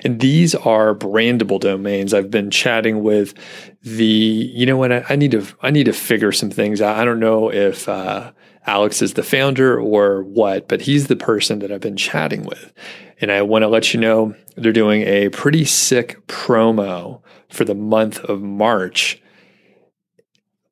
And 0.04 0.20
these 0.20 0.54
are 0.54 0.96
brandable 0.96 1.60
domains. 1.60 2.12
I've 2.12 2.30
been 2.30 2.50
chatting 2.50 3.04
with 3.04 3.34
the, 3.82 4.04
you 4.04 4.66
know 4.66 4.76
what, 4.76 4.90
I, 4.90 5.04
I 5.10 5.16
need 5.16 5.30
to, 5.30 5.46
I 5.62 5.70
need 5.70 5.84
to 5.84 5.92
figure 5.92 6.32
some 6.32 6.50
things 6.50 6.80
out. 6.80 6.96
I 6.96 7.04
don't 7.04 7.20
know 7.20 7.52
if, 7.52 7.88
uh, 7.88 8.32
Alex 8.66 9.00
is 9.00 9.14
the 9.14 9.22
founder 9.22 9.78
or 9.78 10.24
what, 10.24 10.66
but 10.66 10.80
he's 10.82 11.06
the 11.06 11.14
person 11.14 11.60
that 11.60 11.70
I've 11.70 11.80
been 11.80 11.96
chatting 11.96 12.42
with. 12.42 12.72
And 13.20 13.30
I 13.30 13.42
want 13.42 13.62
to 13.62 13.68
let 13.68 13.94
you 13.94 14.00
know 14.00 14.34
they're 14.56 14.72
doing 14.72 15.02
a 15.02 15.28
pretty 15.28 15.64
sick 15.64 16.26
promo 16.26 17.22
for 17.48 17.64
the 17.64 17.76
month 17.76 18.18
of 18.24 18.42
March. 18.42 19.22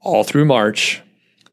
All 0.01 0.25
through 0.25 0.45
March, 0.45 1.03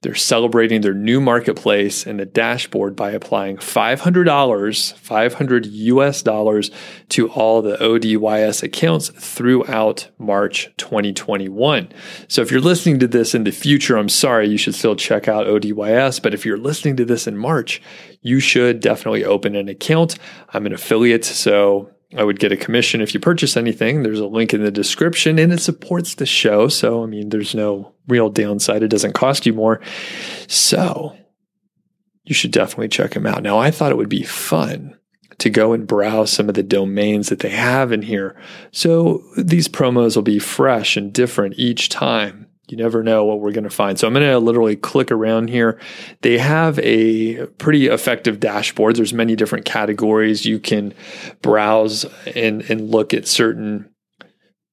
They're 0.01 0.15
celebrating 0.15 0.81
their 0.81 0.95
new 0.95 1.21
marketplace 1.21 2.07
and 2.07 2.19
the 2.19 2.25
dashboard 2.25 2.95
by 2.95 3.11
applying 3.11 3.57
$500, 3.57 4.93
500 4.93 5.65
US 5.67 6.23
dollars 6.23 6.71
to 7.09 7.29
all 7.29 7.61
the 7.61 7.77
ODYS 7.77 8.63
accounts 8.63 9.09
throughout 9.09 10.07
March 10.17 10.71
2021. 10.77 11.89
So 12.27 12.41
if 12.41 12.49
you're 12.49 12.61
listening 12.61 12.97
to 12.99 13.07
this 13.07 13.35
in 13.35 13.43
the 13.43 13.51
future, 13.51 13.95
I'm 13.95 14.09
sorry, 14.09 14.49
you 14.49 14.57
should 14.57 14.73
still 14.73 14.95
check 14.95 15.27
out 15.27 15.45
ODYS. 15.45 16.21
But 16.21 16.33
if 16.33 16.47
you're 16.47 16.57
listening 16.57 16.97
to 16.97 17.05
this 17.05 17.27
in 17.27 17.37
March, 17.37 17.79
you 18.21 18.39
should 18.39 18.79
definitely 18.79 19.23
open 19.23 19.55
an 19.55 19.69
account. 19.69 20.17
I'm 20.49 20.65
an 20.65 20.73
affiliate, 20.73 21.25
so 21.25 21.91
I 22.15 22.23
would 22.23 22.39
get 22.39 22.51
a 22.51 22.57
commission 22.57 23.01
if 23.01 23.13
you 23.13 23.19
purchase 23.19 23.55
anything. 23.55 24.03
There's 24.03 24.19
a 24.19 24.27
link 24.27 24.53
in 24.53 24.63
the 24.63 24.71
description 24.71 25.39
and 25.39 25.53
it 25.53 25.61
supports 25.61 26.15
the 26.15 26.25
show. 26.25 26.67
So, 26.67 27.03
I 27.03 27.05
mean, 27.05 27.29
there's 27.29 27.55
no 27.55 27.93
real 28.07 28.29
downside. 28.29 28.83
It 28.83 28.89
doesn't 28.89 29.13
cost 29.13 29.45
you 29.45 29.53
more. 29.53 29.79
So, 30.47 31.15
you 32.23 32.33
should 32.33 32.51
definitely 32.51 32.89
check 32.89 33.11
them 33.11 33.25
out. 33.25 33.43
Now, 33.43 33.57
I 33.57 33.71
thought 33.71 33.91
it 33.91 33.97
would 33.97 34.09
be 34.09 34.23
fun 34.23 34.97
to 35.37 35.49
go 35.49 35.73
and 35.73 35.87
browse 35.87 36.31
some 36.31 36.49
of 36.49 36.55
the 36.55 36.63
domains 36.63 37.29
that 37.29 37.39
they 37.39 37.49
have 37.49 37.91
in 37.91 38.01
here. 38.01 38.39
So, 38.71 39.23
these 39.37 39.69
promos 39.69 40.15
will 40.15 40.23
be 40.23 40.39
fresh 40.39 40.97
and 40.97 41.13
different 41.13 41.55
each 41.57 41.89
time 41.89 42.50
you 42.71 42.77
never 42.77 43.03
know 43.03 43.25
what 43.25 43.39
we're 43.39 43.51
going 43.51 43.65
to 43.65 43.69
find. 43.69 43.99
So 43.99 44.07
I'm 44.07 44.13
going 44.13 44.25
to 44.25 44.39
literally 44.39 44.75
click 44.75 45.11
around 45.11 45.49
here. 45.49 45.79
They 46.21 46.37
have 46.37 46.79
a 46.79 47.45
pretty 47.57 47.87
effective 47.87 48.39
dashboard. 48.39 48.95
There's 48.95 49.13
many 49.13 49.35
different 49.35 49.65
categories. 49.65 50.45
You 50.45 50.59
can 50.59 50.93
browse 51.41 52.05
and, 52.35 52.61
and 52.69 52.89
look 52.89 53.13
at 53.13 53.27
certain 53.27 53.89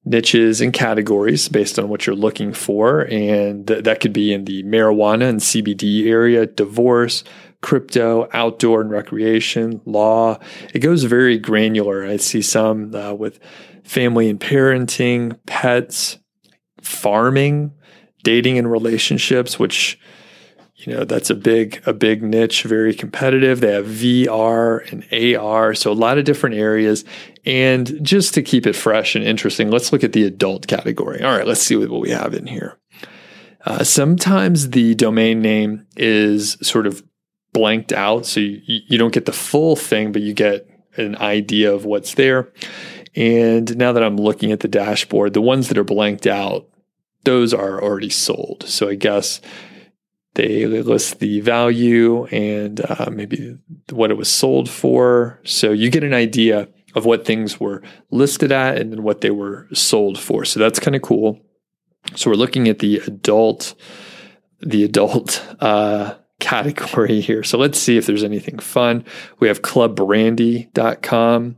niches 0.05 0.61
and 0.61 0.73
categories 0.73 1.49
based 1.49 1.77
on 1.77 1.89
what 1.89 2.07
you're 2.07 2.15
looking 2.15 2.53
for. 2.53 3.01
And 3.11 3.67
th- 3.67 3.83
that 3.83 3.99
could 3.99 4.13
be 4.13 4.33
in 4.33 4.45
the 4.45 4.63
marijuana 4.63 5.29
and 5.29 5.39
CBD 5.39 6.07
area, 6.07 6.45
divorce, 6.45 7.23
crypto, 7.61 8.29
outdoor 8.31 8.81
and 8.81 8.89
recreation, 8.89 9.81
law. 9.85 10.39
It 10.73 10.79
goes 10.79 11.03
very 11.03 11.37
granular. 11.37 12.05
I 12.05 12.17
see 12.17 12.41
some 12.41 12.95
uh, 12.95 13.13
with 13.13 13.39
family 13.83 14.29
and 14.29 14.39
parenting, 14.39 15.37
pets, 15.45 16.17
farming, 16.81 17.73
dating 18.23 18.57
and 18.57 18.71
relationships, 18.71 19.57
which 19.57 19.99
you 20.75 20.93
know 20.93 21.03
that's 21.03 21.29
a 21.29 21.35
big 21.35 21.81
a 21.85 21.93
big 21.93 22.23
niche, 22.23 22.63
very 22.63 22.93
competitive. 22.93 23.59
They 23.59 23.73
have 23.73 23.85
VR 23.85 24.89
and 24.91 25.35
AR, 25.37 25.73
so 25.73 25.91
a 25.91 25.93
lot 25.93 26.17
of 26.17 26.25
different 26.25 26.55
areas. 26.55 27.05
And 27.45 28.03
just 28.03 28.33
to 28.35 28.41
keep 28.41 28.65
it 28.65 28.75
fresh 28.75 29.15
and 29.15 29.23
interesting, 29.23 29.71
let's 29.71 29.91
look 29.91 30.03
at 30.03 30.13
the 30.13 30.25
adult 30.25 30.67
category. 30.67 31.21
All 31.23 31.35
right, 31.35 31.47
let's 31.47 31.61
see 31.61 31.75
what, 31.75 32.01
we 32.01 32.11
have 32.11 32.33
in 32.33 32.47
here. 32.47 32.77
Uh, 33.65 33.83
sometimes 33.83 34.69
the 34.69 34.95
domain 34.95 35.41
name 35.41 35.85
is 35.97 36.57
sort 36.61 36.87
of 36.87 37.03
blanked 37.51 37.91
out, 37.91 38.25
so 38.25 38.39
you, 38.39 38.61
you 38.65 38.97
don't 38.97 39.13
get 39.13 39.25
the 39.25 39.33
full 39.33 39.75
thing, 39.75 40.11
but 40.11 40.21
you 40.21 40.33
get 40.33 40.67
an 40.95 41.15
idea 41.17 41.73
of 41.73 41.85
what's 41.85 42.13
there. 42.13 42.51
And 43.15 43.75
now 43.77 43.91
that 43.91 44.03
I'm 44.03 44.17
looking 44.17 44.51
at 44.51 44.61
the 44.61 44.67
dashboard, 44.67 45.33
the 45.33 45.41
ones 45.41 45.67
that 45.67 45.77
are 45.77 45.83
blanked 45.83 46.27
out 46.27 46.67
those 47.29 47.53
are 47.53 47.79
already 47.79 48.09
sold. 48.09 48.67
So 48.67 48.89
I 48.89 48.95
guess 48.95 49.39
they 50.33 50.65
list 50.65 51.19
the 51.19 51.41
value 51.41 52.25
and 52.25 52.81
uh, 52.89 53.11
maybe 53.11 53.55
what 53.91 54.09
it 54.09 54.17
was 54.17 54.29
sold 54.29 54.67
for. 54.67 55.39
So 55.45 55.71
you 55.71 55.91
get 55.91 56.03
an 56.03 56.15
idea 56.15 56.67
of 56.95 57.05
what 57.05 57.27
things 57.27 57.59
were 57.59 57.83
listed 58.09 58.51
at 58.51 58.79
and 58.79 58.91
then 58.91 59.03
what 59.03 59.21
they 59.21 59.29
were 59.29 59.67
sold 59.73 60.17
for. 60.17 60.43
So 60.43 60.59
that's 60.59 60.79
kind 60.79 60.95
of 60.95 61.03
cool. 61.03 61.39
So 62.15 62.31
we're 62.31 62.35
looking 62.35 62.67
at 62.67 62.79
the 62.79 62.97
adult, 62.97 63.75
the 64.59 64.83
adult 64.83 65.47
uh, 65.59 66.15
category 66.39 67.21
here. 67.21 67.43
So 67.43 67.59
let's 67.59 67.77
see 67.77 67.97
if 67.97 68.07
there's 68.07 68.23
anything 68.23 68.57
fun. 68.57 69.05
We 69.39 69.49
have 69.49 69.61
clubbrandy.com, 69.61 71.57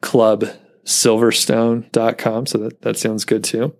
clubsilverstone.com. 0.00 2.46
So 2.46 2.58
that, 2.58 2.82
that 2.82 2.96
sounds 2.96 3.24
good 3.24 3.42
too 3.42 3.74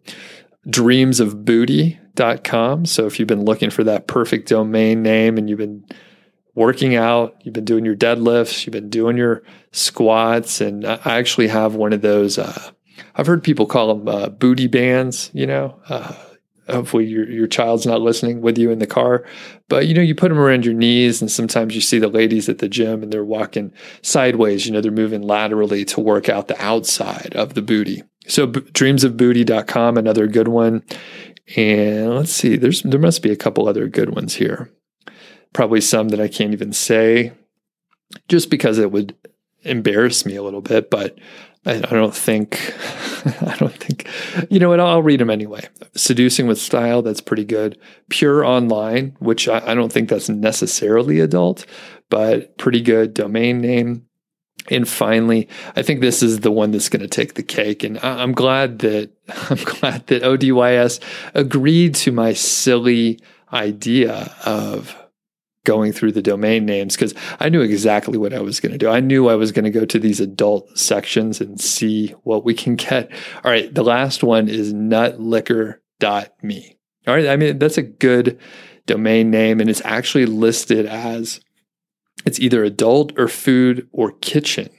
dreamsofbooty.com. 0.68 2.86
So 2.86 3.06
if 3.06 3.18
you've 3.18 3.28
been 3.28 3.44
looking 3.44 3.70
for 3.70 3.84
that 3.84 4.06
perfect 4.06 4.48
domain 4.48 5.02
name 5.02 5.38
and 5.38 5.48
you've 5.48 5.58
been 5.58 5.84
working 6.54 6.94
out, 6.94 7.36
you've 7.42 7.54
been 7.54 7.64
doing 7.64 7.84
your 7.84 7.96
deadlifts, 7.96 8.66
you've 8.66 8.72
been 8.72 8.90
doing 8.90 9.16
your 9.16 9.42
squats, 9.72 10.60
and 10.60 10.86
I 10.86 11.18
actually 11.18 11.48
have 11.48 11.74
one 11.74 11.92
of 11.92 12.02
those. 12.02 12.38
Uh, 12.38 12.70
I've 13.14 13.26
heard 13.26 13.42
people 13.42 13.66
call 13.66 13.94
them 13.94 14.08
uh, 14.08 14.28
booty 14.28 14.66
bands. 14.66 15.30
You 15.32 15.46
know, 15.46 15.80
uh, 15.88 16.14
hopefully 16.72 17.06
your 17.06 17.28
your 17.28 17.46
child's 17.46 17.86
not 17.86 18.00
listening 18.00 18.40
with 18.40 18.58
you 18.58 18.70
in 18.70 18.78
the 18.78 18.86
car, 18.86 19.24
but 19.68 19.86
you 19.86 19.94
know, 19.94 20.02
you 20.02 20.14
put 20.14 20.28
them 20.28 20.38
around 20.38 20.64
your 20.64 20.74
knees, 20.74 21.20
and 21.20 21.30
sometimes 21.30 21.74
you 21.74 21.80
see 21.80 21.98
the 21.98 22.08
ladies 22.08 22.48
at 22.48 22.58
the 22.58 22.68
gym 22.68 23.02
and 23.02 23.12
they're 23.12 23.24
walking 23.24 23.72
sideways. 24.02 24.66
You 24.66 24.72
know, 24.72 24.80
they're 24.80 24.90
moving 24.90 25.22
laterally 25.22 25.84
to 25.86 26.00
work 26.00 26.28
out 26.28 26.48
the 26.48 26.60
outside 26.62 27.34
of 27.36 27.54
the 27.54 27.62
booty. 27.62 28.02
So 28.26 28.46
b- 28.46 28.60
dreamsofbooty.com, 28.60 29.98
another 29.98 30.26
good 30.26 30.48
one. 30.48 30.84
And 31.56 32.14
let's 32.14 32.32
see, 32.32 32.56
there's 32.56 32.82
there 32.82 33.00
must 33.00 33.22
be 33.22 33.30
a 33.30 33.36
couple 33.36 33.68
other 33.68 33.88
good 33.88 34.14
ones 34.14 34.34
here. 34.34 34.70
Probably 35.52 35.80
some 35.80 36.08
that 36.08 36.20
I 36.20 36.28
can't 36.28 36.52
even 36.52 36.72
say 36.72 37.32
just 38.28 38.50
because 38.50 38.78
it 38.78 38.92
would 38.92 39.14
embarrass 39.64 40.26
me 40.26 40.36
a 40.36 40.42
little 40.42 40.60
bit, 40.60 40.90
but 40.90 41.18
I, 41.64 41.74
I 41.74 41.80
don't 41.80 42.14
think 42.14 42.74
I 43.42 43.56
don't 43.58 43.74
think 43.74 44.08
you 44.50 44.58
know 44.58 44.68
what 44.68 44.80
I'll 44.80 45.02
read 45.02 45.20
them 45.20 45.30
anyway. 45.30 45.68
Seducing 45.94 46.46
with 46.46 46.60
style, 46.60 47.02
that's 47.02 47.20
pretty 47.20 47.44
good. 47.44 47.78
Pure 48.08 48.44
online, 48.44 49.16
which 49.20 49.48
I, 49.48 49.62
I 49.70 49.74
don't 49.74 49.92
think 49.92 50.08
that's 50.08 50.28
necessarily 50.28 51.20
adult, 51.20 51.66
but 52.10 52.56
pretty 52.58 52.80
good 52.80 53.14
domain 53.14 53.60
name. 53.60 54.06
And 54.70 54.88
finally, 54.88 55.48
I 55.74 55.82
think 55.82 56.00
this 56.00 56.22
is 56.22 56.40
the 56.40 56.52
one 56.52 56.70
that's 56.70 56.88
going 56.88 57.02
to 57.02 57.08
take 57.08 57.34
the 57.34 57.42
cake. 57.42 57.82
And 57.82 57.98
I'm 58.00 58.32
glad 58.32 58.80
that 58.80 59.10
I'm 59.50 59.56
glad 59.56 60.06
that 60.08 60.22
ODYS 60.22 61.00
agreed 61.34 61.94
to 61.96 62.12
my 62.12 62.32
silly 62.32 63.18
idea 63.52 64.34
of 64.44 64.96
going 65.64 65.92
through 65.92 66.12
the 66.12 66.22
domain 66.22 66.66
names 66.66 66.96
because 66.96 67.14
I 67.38 67.48
knew 67.48 67.60
exactly 67.60 68.18
what 68.18 68.34
I 68.34 68.40
was 68.40 68.60
going 68.60 68.72
to 68.72 68.78
do. 68.78 68.88
I 68.88 69.00
knew 69.00 69.28
I 69.28 69.36
was 69.36 69.52
going 69.52 69.64
to 69.64 69.70
go 69.70 69.84
to 69.84 69.98
these 69.98 70.20
adult 70.20 70.76
sections 70.76 71.40
and 71.40 71.60
see 71.60 72.08
what 72.22 72.44
we 72.44 72.54
can 72.54 72.76
get. 72.76 73.10
All 73.44 73.50
right, 73.50 73.72
the 73.72 73.84
last 73.84 74.22
one 74.22 74.48
is 74.48 74.74
nutliquor.me. 74.74 76.78
All 77.06 77.14
right, 77.14 77.28
I 77.28 77.36
mean 77.36 77.58
that's 77.58 77.78
a 77.78 77.82
good 77.82 78.38
domain 78.86 79.30
name 79.30 79.60
and 79.60 79.70
it's 79.70 79.82
actually 79.84 80.26
listed 80.26 80.86
as 80.86 81.40
it's 82.24 82.40
either 82.40 82.64
adult 82.64 83.18
or 83.18 83.28
food 83.28 83.88
or 83.92 84.12
kitchen. 84.12 84.70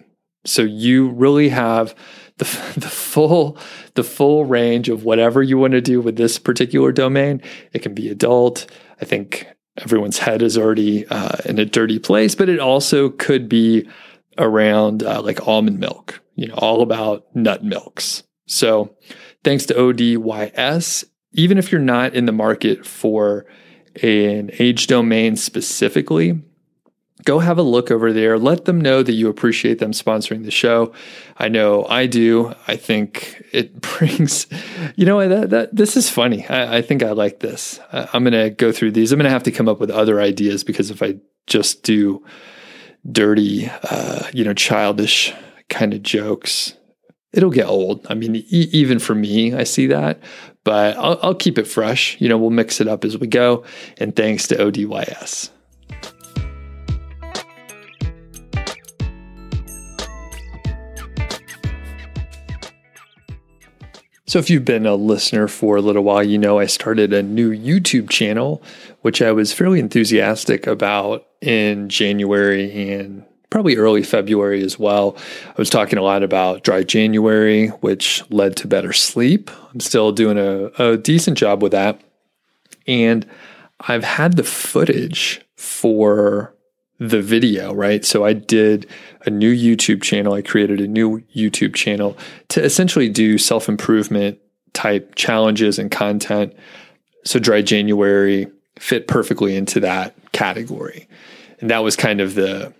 So 0.45 0.61
you 0.61 1.09
really 1.09 1.49
have 1.49 1.95
the, 2.37 2.45
the 2.77 2.89
full 2.89 3.57
the 3.95 4.03
full 4.03 4.45
range 4.45 4.89
of 4.89 5.03
whatever 5.03 5.43
you 5.43 5.57
want 5.57 5.73
to 5.73 5.81
do 5.81 6.01
with 6.01 6.17
this 6.17 6.39
particular 6.39 6.91
domain. 6.91 7.41
It 7.71 7.79
can 7.79 7.93
be 7.93 8.09
adult. 8.09 8.69
I 9.01 9.05
think 9.05 9.47
everyone's 9.77 10.19
head 10.19 10.41
is 10.41 10.57
already 10.57 11.07
uh, 11.07 11.37
in 11.45 11.59
a 11.59 11.65
dirty 11.65 11.99
place, 11.99 12.35
but 12.35 12.49
it 12.49 12.59
also 12.59 13.09
could 13.09 13.49
be 13.49 13.87
around 14.37 15.03
uh, 15.03 15.21
like 15.21 15.47
almond 15.47 15.79
milk. 15.79 16.21
You 16.35 16.47
know, 16.47 16.55
all 16.55 16.81
about 16.81 17.25
nut 17.35 17.63
milks. 17.63 18.23
So 18.47 18.95
thanks 19.43 19.65
to 19.67 19.73
ODYS, 19.75 21.05
even 21.33 21.57
if 21.57 21.71
you're 21.71 21.81
not 21.81 22.15
in 22.15 22.25
the 22.25 22.31
market 22.31 22.85
for 22.85 23.45
an 24.01 24.49
age 24.57 24.87
domain 24.87 25.35
specifically, 25.35 26.41
go 27.23 27.39
have 27.39 27.57
a 27.57 27.63
look 27.63 27.91
over 27.91 28.11
there. 28.11 28.37
Let 28.37 28.65
them 28.65 28.79
know 28.79 29.03
that 29.03 29.13
you 29.13 29.29
appreciate 29.29 29.79
them 29.79 29.91
sponsoring 29.91 30.43
the 30.43 30.51
show. 30.51 30.93
I 31.37 31.47
know 31.47 31.85
I 31.85 32.05
do. 32.05 32.53
I 32.67 32.75
think 32.75 33.43
it 33.51 33.81
brings, 33.81 34.47
you 34.95 35.05
know, 35.05 35.27
that, 35.27 35.49
that 35.51 35.75
this 35.75 35.95
is 35.95 36.09
funny. 36.09 36.45
I, 36.47 36.77
I 36.77 36.81
think 36.81 37.03
I 37.03 37.11
like 37.11 37.39
this. 37.39 37.79
I, 37.91 38.09
I'm 38.13 38.23
going 38.23 38.33
to 38.33 38.49
go 38.49 38.71
through 38.71 38.91
these. 38.91 39.11
I'm 39.11 39.19
going 39.19 39.25
to 39.25 39.31
have 39.31 39.43
to 39.43 39.51
come 39.51 39.67
up 39.67 39.79
with 39.79 39.89
other 39.89 40.21
ideas 40.21 40.63
because 40.63 40.91
if 40.91 41.01
I 41.01 41.15
just 41.47 41.83
do 41.83 42.23
dirty, 43.09 43.69
uh, 43.89 44.27
you 44.33 44.43
know, 44.43 44.53
childish 44.53 45.33
kind 45.69 45.93
of 45.93 46.03
jokes, 46.03 46.73
it'll 47.31 47.49
get 47.49 47.67
old. 47.67 48.05
I 48.09 48.13
mean, 48.13 48.35
e- 48.35 48.69
even 48.71 48.99
for 48.99 49.15
me, 49.15 49.53
I 49.53 49.63
see 49.63 49.87
that, 49.87 50.19
but 50.63 50.95
I'll, 50.97 51.19
I'll 51.21 51.35
keep 51.35 51.57
it 51.57 51.67
fresh. 51.67 52.19
You 52.21 52.29
know, 52.29 52.37
we'll 52.37 52.49
mix 52.49 52.79
it 52.79 52.87
up 52.87 53.03
as 53.03 53.17
we 53.17 53.27
go. 53.27 53.65
And 53.97 54.15
thanks 54.15 54.47
to 54.47 54.55
ODYS. 54.55 55.49
So, 64.25 64.39
if 64.39 64.49
you've 64.49 64.63
been 64.63 64.85
a 64.85 64.95
listener 64.95 65.49
for 65.49 65.75
a 65.75 65.81
little 65.81 66.03
while, 66.03 66.23
you 66.23 66.37
know 66.37 66.57
I 66.57 66.65
started 66.65 67.11
a 67.11 67.21
new 67.21 67.51
YouTube 67.51 68.09
channel, 68.09 68.63
which 69.01 69.21
I 69.21 69.33
was 69.33 69.51
fairly 69.51 69.79
enthusiastic 69.79 70.65
about 70.65 71.27
in 71.41 71.89
January 71.89 72.93
and 72.93 73.25
probably 73.49 73.75
early 73.75 74.01
February 74.01 74.63
as 74.63 74.79
well. 74.79 75.17
I 75.47 75.53
was 75.57 75.69
talking 75.69 75.99
a 75.99 76.01
lot 76.01 76.23
about 76.23 76.63
dry 76.63 76.83
January, 76.83 77.67
which 77.67 78.23
led 78.31 78.55
to 78.57 78.67
better 78.67 78.93
sleep. 78.93 79.51
I'm 79.73 79.81
still 79.81 80.11
doing 80.11 80.37
a, 80.37 80.71
a 80.81 80.97
decent 80.97 81.37
job 81.37 81.61
with 81.61 81.73
that. 81.73 82.01
And 82.87 83.27
I've 83.81 84.03
had 84.05 84.37
the 84.37 84.43
footage 84.43 85.41
for 85.55 86.52
the 87.09 87.21
video, 87.21 87.73
right? 87.73 88.05
So 88.05 88.23
I 88.23 88.31
did 88.31 88.87
a 89.25 89.29
new 89.29 89.53
YouTube 89.53 90.01
channel. 90.01 90.33
I 90.33 90.41
created 90.41 90.79
a 90.79 90.87
new 90.87 91.19
YouTube 91.35 91.75
channel 91.75 92.17
to 92.49 92.63
essentially 92.63 93.09
do 93.09 93.37
self 93.37 93.67
improvement 93.67 94.39
type 94.71 95.15
challenges 95.15 95.77
and 95.77 95.91
content. 95.91 96.53
So 97.25 97.39
Dry 97.39 97.61
January 97.61 98.47
fit 98.79 99.07
perfectly 99.07 99.55
into 99.55 99.81
that 99.81 100.15
category. 100.31 101.07
And 101.59 101.69
that 101.69 101.83
was 101.83 101.95
kind 101.95 102.21
of 102.21 102.35
the 102.35 102.73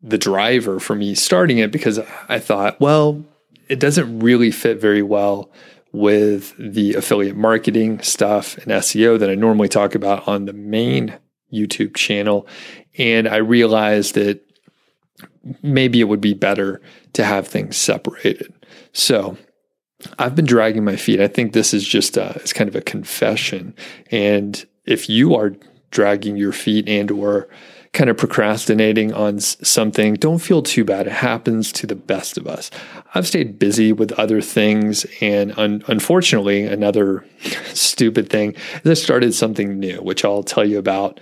the 0.00 0.18
driver 0.18 0.78
for 0.78 0.94
me 0.94 1.16
starting 1.16 1.58
it 1.58 1.72
because 1.72 1.98
I 2.28 2.38
thought, 2.38 2.80
well, 2.80 3.24
it 3.68 3.80
doesn't 3.80 4.20
really 4.20 4.52
fit 4.52 4.80
very 4.80 5.02
well 5.02 5.50
with 5.90 6.54
the 6.56 6.94
affiliate 6.94 7.36
marketing 7.36 8.00
stuff 8.02 8.56
and 8.58 8.66
SEO 8.66 9.18
that 9.18 9.28
I 9.28 9.34
normally 9.34 9.68
talk 9.68 9.96
about 9.96 10.28
on 10.28 10.44
the 10.44 10.52
main 10.52 11.18
YouTube 11.52 11.94
channel. 11.94 12.46
And 12.96 13.28
I 13.28 13.36
realized 13.36 14.14
that 14.14 14.40
maybe 15.62 16.00
it 16.00 16.04
would 16.04 16.20
be 16.20 16.34
better 16.34 16.80
to 17.14 17.24
have 17.24 17.48
things 17.48 17.76
separated. 17.76 18.52
So 18.92 19.36
I've 20.18 20.34
been 20.34 20.46
dragging 20.46 20.84
my 20.84 20.96
feet. 20.96 21.20
I 21.20 21.28
think 21.28 21.52
this 21.52 21.74
is 21.74 21.86
just 21.86 22.16
a, 22.16 22.32
it's 22.36 22.52
kind 22.52 22.68
of 22.68 22.76
a 22.76 22.80
confession. 22.80 23.74
And 24.10 24.64
if 24.84 25.08
you 25.08 25.34
are 25.34 25.54
dragging 25.90 26.36
your 26.36 26.52
feet 26.52 26.88
and 26.88 27.10
or 27.10 27.48
kind 27.92 28.10
of 28.10 28.16
procrastinating 28.16 29.12
on 29.12 29.40
something, 29.40 30.14
don't 30.14 30.38
feel 30.38 30.62
too 30.62 30.84
bad. 30.84 31.06
It 31.06 31.12
happens 31.14 31.72
to 31.72 31.86
the 31.86 31.96
best 31.96 32.36
of 32.36 32.46
us. 32.46 32.70
I've 33.14 33.26
stayed 33.26 33.58
busy 33.58 33.92
with 33.92 34.12
other 34.12 34.40
things, 34.40 35.06
and 35.20 35.58
un- 35.58 35.82
unfortunately, 35.88 36.64
another 36.64 37.24
stupid 37.72 38.28
thing 38.28 38.54
is 38.84 38.90
I 38.90 38.94
started 38.94 39.34
something 39.34 39.78
new, 39.78 39.96
which 40.02 40.24
I'll 40.24 40.42
tell 40.42 40.66
you 40.66 40.78
about 40.78 41.18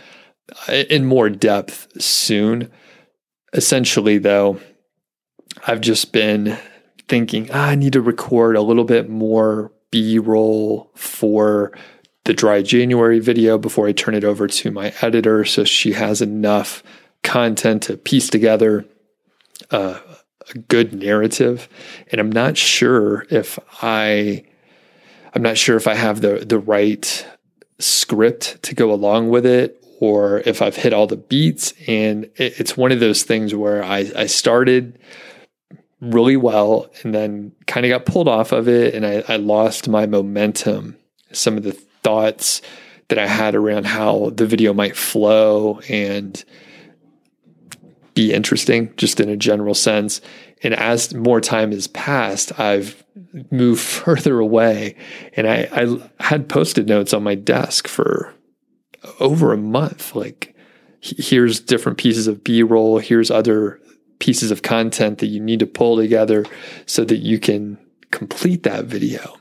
in 0.68 1.04
more 1.04 1.28
depth 1.28 2.00
soon. 2.00 2.70
Essentially, 3.52 4.18
though, 4.18 4.60
I've 5.66 5.80
just 5.80 6.12
been 6.12 6.58
thinking 7.08 7.48
ah, 7.52 7.68
I 7.68 7.74
need 7.74 7.92
to 7.94 8.00
record 8.00 8.56
a 8.56 8.62
little 8.62 8.84
bit 8.84 9.08
more 9.08 9.72
B 9.90 10.18
roll 10.18 10.90
for 10.94 11.72
the 12.24 12.34
dry 12.34 12.62
January 12.62 13.20
video 13.20 13.56
before 13.56 13.86
I 13.86 13.92
turn 13.92 14.14
it 14.14 14.24
over 14.24 14.48
to 14.48 14.70
my 14.72 14.92
editor 15.00 15.44
so 15.44 15.62
she 15.62 15.92
has 15.92 16.20
enough 16.20 16.82
content 17.22 17.84
to 17.84 17.96
piece 17.96 18.28
together 18.28 18.84
uh, 19.70 20.00
a 20.54 20.58
good 20.58 20.92
narrative. 20.92 21.68
And 22.10 22.20
I'm 22.20 22.30
not 22.30 22.56
sure 22.56 23.26
if 23.30 23.58
I 23.82 24.44
I'm 25.34 25.42
not 25.42 25.56
sure 25.56 25.76
if 25.76 25.86
I 25.86 25.94
have 25.94 26.20
the 26.20 26.44
the 26.46 26.58
right 26.58 27.26
script 27.78 28.62
to 28.64 28.74
go 28.74 28.92
along 28.92 29.28
with 29.28 29.46
it 29.46 29.85
or 29.98 30.40
if 30.40 30.62
I've 30.62 30.76
hit 30.76 30.92
all 30.92 31.06
the 31.06 31.16
beats. 31.16 31.72
And 31.86 32.24
it, 32.36 32.60
it's 32.60 32.76
one 32.76 32.92
of 32.92 33.00
those 33.00 33.22
things 33.22 33.54
where 33.54 33.82
I, 33.82 34.10
I 34.16 34.26
started 34.26 34.98
really 36.00 36.36
well 36.36 36.90
and 37.02 37.14
then 37.14 37.52
kind 37.66 37.86
of 37.86 37.90
got 37.90 38.06
pulled 38.06 38.28
off 38.28 38.52
of 38.52 38.68
it 38.68 38.94
and 38.94 39.06
I, 39.06 39.24
I 39.28 39.36
lost 39.36 39.88
my 39.88 40.06
momentum. 40.06 40.96
Some 41.32 41.56
of 41.56 41.62
the 41.62 41.72
thoughts 41.72 42.62
that 43.08 43.18
I 43.18 43.26
had 43.26 43.54
around 43.54 43.86
how 43.86 44.30
the 44.30 44.46
video 44.46 44.72
might 44.72 44.96
flow 44.96 45.80
and 45.88 46.44
be 48.14 48.32
interesting 48.32 48.92
just 48.96 49.20
in 49.20 49.28
a 49.28 49.36
general 49.36 49.74
sense. 49.74 50.20
And 50.62 50.74
as 50.74 51.14
more 51.14 51.40
time 51.40 51.72
has 51.72 51.86
passed, 51.86 52.58
I've 52.58 53.02
moved 53.50 53.80
further 53.82 54.38
away 54.38 54.96
and 55.34 55.46
I, 55.46 55.68
I 55.72 56.10
had 56.22 56.48
post-it 56.48 56.86
notes 56.86 57.14
on 57.14 57.22
my 57.22 57.34
desk 57.34 57.88
for 57.88 58.34
over 59.20 59.52
a 59.52 59.58
month. 59.58 60.14
Like 60.14 60.54
here's 61.00 61.60
different 61.60 61.98
pieces 61.98 62.26
of 62.26 62.42
B-roll, 62.42 62.98
here's 62.98 63.30
other 63.30 63.80
pieces 64.18 64.50
of 64.50 64.62
content 64.62 65.18
that 65.18 65.26
you 65.26 65.40
need 65.40 65.60
to 65.60 65.66
pull 65.66 65.96
together 65.96 66.44
so 66.86 67.04
that 67.04 67.18
you 67.18 67.38
can 67.38 67.78
complete 68.10 68.62
that 68.62 68.86
video. 68.86 69.36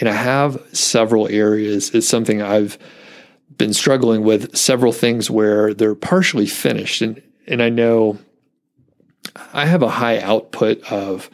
And 0.00 0.08
I 0.08 0.14
have 0.14 0.64
several 0.72 1.28
areas. 1.28 1.90
It's 1.90 2.08
something 2.08 2.40
I've 2.40 2.78
been 3.56 3.72
struggling 3.72 4.22
with, 4.22 4.56
several 4.56 4.92
things 4.92 5.30
where 5.30 5.74
they're 5.74 5.94
partially 5.94 6.46
finished. 6.46 7.02
And, 7.02 7.22
and 7.46 7.62
I 7.62 7.68
know 7.68 8.18
I 9.52 9.66
have 9.66 9.82
a 9.82 9.90
high 9.90 10.20
output 10.20 10.80
of, 10.90 11.30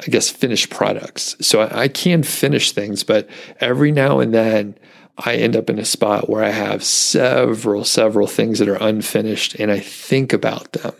I 0.00 0.06
guess, 0.06 0.28
finished 0.28 0.70
products. 0.70 1.36
So 1.40 1.60
I, 1.60 1.82
I 1.82 1.88
can 1.88 2.22
finish 2.22 2.72
things, 2.72 3.04
but 3.04 3.28
every 3.60 3.92
now 3.92 4.18
and 4.20 4.34
then 4.34 4.78
I 5.24 5.34
end 5.34 5.56
up 5.56 5.68
in 5.68 5.78
a 5.78 5.84
spot 5.84 6.28
where 6.28 6.42
I 6.42 6.50
have 6.50 6.82
several, 6.82 7.84
several 7.84 8.26
things 8.26 8.58
that 8.58 8.68
are 8.68 8.76
unfinished 8.76 9.54
and 9.56 9.70
I 9.70 9.78
think 9.78 10.32
about 10.32 10.72
them 10.72 10.94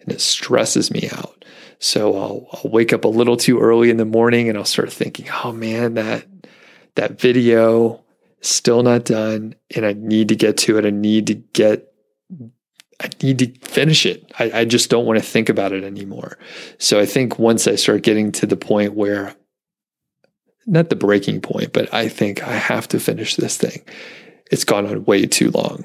and 0.00 0.12
it 0.12 0.20
stresses 0.20 0.90
me 0.90 1.08
out. 1.10 1.44
So 1.78 2.16
I'll, 2.16 2.46
I'll 2.52 2.70
wake 2.70 2.92
up 2.92 3.04
a 3.04 3.08
little 3.08 3.36
too 3.36 3.58
early 3.60 3.90
in 3.90 3.96
the 3.96 4.04
morning 4.04 4.48
and 4.48 4.58
I'll 4.58 4.64
start 4.64 4.92
thinking, 4.92 5.26
oh 5.42 5.52
man, 5.52 5.94
that 5.94 6.26
that 6.94 7.18
video 7.18 8.02
is 8.40 8.48
still 8.48 8.82
not 8.82 9.04
done 9.04 9.54
and 9.74 9.86
I 9.86 9.94
need 9.94 10.28
to 10.28 10.36
get 10.36 10.58
to 10.58 10.78
it. 10.78 10.84
I 10.84 10.90
need 10.90 11.26
to 11.28 11.34
get 11.34 11.88
I 13.00 13.10
need 13.20 13.38
to 13.40 13.68
finish 13.68 14.06
it. 14.06 14.32
I, 14.38 14.60
I 14.60 14.64
just 14.64 14.90
don't 14.90 15.06
want 15.06 15.18
to 15.18 15.24
think 15.24 15.48
about 15.48 15.72
it 15.72 15.82
anymore. 15.82 16.38
So 16.78 17.00
I 17.00 17.06
think 17.06 17.38
once 17.38 17.66
I 17.66 17.74
start 17.74 18.02
getting 18.02 18.30
to 18.32 18.46
the 18.46 18.56
point 18.56 18.94
where 18.94 19.34
not 20.66 20.90
the 20.90 20.96
breaking 20.96 21.40
point, 21.40 21.72
but 21.72 21.92
I 21.92 22.08
think 22.08 22.42
I 22.42 22.54
have 22.54 22.88
to 22.88 23.00
finish 23.00 23.36
this 23.36 23.56
thing. 23.56 23.82
It's 24.50 24.64
gone 24.64 24.86
on 24.86 25.04
way 25.04 25.26
too 25.26 25.50
long. 25.50 25.84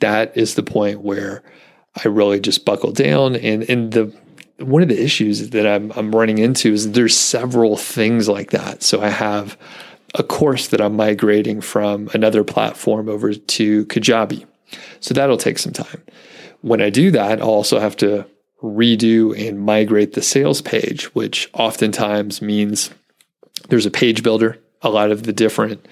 That 0.00 0.36
is 0.36 0.54
the 0.54 0.62
point 0.62 1.02
where 1.02 1.42
I 2.04 2.08
really 2.08 2.40
just 2.40 2.64
buckle 2.64 2.92
down. 2.92 3.36
And 3.36 3.68
and 3.68 3.92
the 3.92 4.12
one 4.58 4.82
of 4.82 4.88
the 4.88 5.02
issues 5.02 5.50
that 5.50 5.66
I'm 5.66 5.92
I'm 5.92 6.14
running 6.14 6.38
into 6.38 6.72
is 6.72 6.92
there's 6.92 7.16
several 7.16 7.76
things 7.76 8.28
like 8.28 8.50
that. 8.50 8.82
So 8.82 9.02
I 9.02 9.10
have 9.10 9.56
a 10.14 10.22
course 10.22 10.68
that 10.68 10.80
I'm 10.80 10.96
migrating 10.96 11.60
from 11.60 12.08
another 12.14 12.44
platform 12.44 13.08
over 13.08 13.34
to 13.34 13.86
Kajabi. 13.86 14.46
So 15.00 15.14
that'll 15.14 15.36
take 15.36 15.58
some 15.58 15.72
time. 15.72 16.02
When 16.60 16.80
I 16.80 16.90
do 16.90 17.10
that, 17.12 17.40
I'll 17.40 17.48
also 17.48 17.78
have 17.78 17.96
to 17.98 18.26
redo 18.62 19.38
and 19.38 19.60
migrate 19.60 20.14
the 20.14 20.22
sales 20.22 20.60
page, 20.60 21.04
which 21.14 21.48
oftentimes 21.52 22.42
means 22.42 22.90
there's 23.68 23.86
a 23.86 23.90
page 23.90 24.22
builder. 24.22 24.58
A 24.82 24.90
lot 24.90 25.10
of 25.10 25.24
the 25.24 25.32
different 25.32 25.86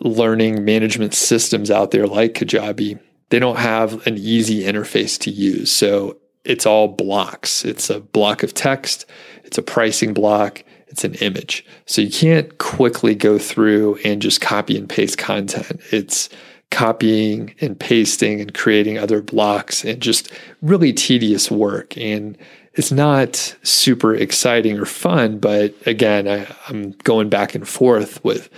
learning 0.00 0.64
management 0.64 1.14
systems 1.14 1.70
out 1.70 1.90
there, 1.90 2.06
like 2.06 2.34
Kajabi, 2.34 3.00
they 3.30 3.38
don't 3.38 3.58
have 3.58 4.06
an 4.06 4.16
easy 4.16 4.62
interface 4.62 5.18
to 5.20 5.30
use. 5.30 5.70
So 5.70 6.18
it's 6.44 6.66
all 6.66 6.88
blocks. 6.88 7.64
It's 7.64 7.90
a 7.90 8.00
block 8.00 8.42
of 8.42 8.54
text, 8.54 9.06
it's 9.44 9.58
a 9.58 9.62
pricing 9.62 10.14
block, 10.14 10.64
it's 10.86 11.04
an 11.04 11.14
image. 11.16 11.64
So 11.86 12.00
you 12.00 12.10
can't 12.10 12.56
quickly 12.58 13.14
go 13.14 13.38
through 13.38 13.96
and 14.04 14.22
just 14.22 14.40
copy 14.40 14.76
and 14.78 14.88
paste 14.88 15.18
content. 15.18 15.80
It's 15.90 16.28
copying 16.70 17.54
and 17.60 17.78
pasting 17.78 18.40
and 18.40 18.54
creating 18.54 18.98
other 18.98 19.22
blocks 19.22 19.84
and 19.84 20.00
just 20.00 20.30
really 20.62 20.92
tedious 20.92 21.50
work. 21.50 21.96
And 21.96 22.36
it's 22.78 22.92
not 22.92 23.56
super 23.64 24.14
exciting 24.14 24.78
or 24.78 24.84
fun, 24.84 25.40
but 25.40 25.74
again, 25.84 26.28
I, 26.28 26.46
am 26.68 26.92
going 27.02 27.28
back 27.28 27.56
and 27.56 27.68
forth 27.68 28.22
with 28.24 28.48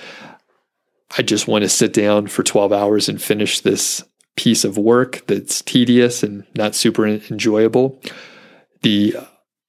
I 1.16 1.22
just 1.22 1.48
want 1.48 1.62
to 1.62 1.70
sit 1.70 1.94
down 1.94 2.26
for 2.26 2.42
12 2.42 2.70
hours 2.72 3.08
and 3.08 3.20
finish 3.20 3.60
this 3.60 4.04
piece 4.36 4.62
of 4.62 4.76
work 4.76 5.26
that's 5.26 5.62
tedious 5.62 6.22
and 6.22 6.46
not 6.54 6.74
super 6.74 7.06
enjoyable. 7.06 8.00
The 8.82 9.16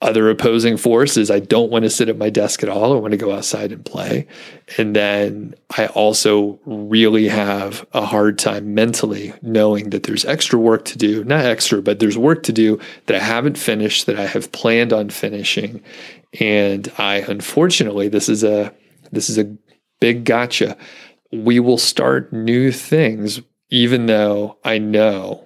other 0.02 0.30
opposing 0.30 0.78
forces. 0.78 1.30
I 1.30 1.40
don't 1.40 1.72
want 1.72 1.84
to 1.84 1.90
sit 1.90 2.10
at 2.10 2.18
my 2.18 2.30
desk 2.30 2.64
at 2.64 2.70
all. 2.70 2.94
I 2.94 3.00
want 3.00 3.12
to 3.12 3.18
go 3.18 3.32
outside 3.32 3.72
and 3.72 3.86
play. 3.86 4.28
And 4.78 4.96
then 4.96 5.54
I 5.78 5.88
also 5.88 6.60
really 6.66 7.28
have 7.28 7.86
a 7.94 8.06
hard 8.06 8.40
time 8.40 8.74
mentally 8.74 9.34
knowing 9.42 9.92
that 9.92 10.04
there's 10.04 10.26
extra 10.26 10.58
work 10.58 10.86
to 10.86 10.98
do, 10.98 11.24
not 11.24 11.46
extra, 11.46 11.82
but 11.82 12.00
there's 12.00 12.18
work 12.18 12.44
to 12.44 12.52
do 12.52 12.80
that 13.06 13.16
I 13.16 13.24
haven't 13.24 13.58
finished 13.58 14.08
that 14.08 14.20
I 14.20 14.26
have 14.26 14.52
planned 14.52 14.92
on 14.92 15.10
finishing. 15.10 15.84
And 16.40 16.92
I 16.98 17.18
unfortunately 17.18 18.08
this 18.08 18.28
is 18.28 18.44
a 18.44 18.74
this 19.12 19.30
is 19.30 19.38
a 19.38 19.56
big 20.00 20.26
gotcha. 20.26 20.78
We 21.32 21.60
will 21.60 21.78
start 21.78 22.34
new 22.34 22.72
things 22.72 23.42
even 23.72 24.06
though 24.06 24.58
I 24.64 24.78
know, 24.78 25.46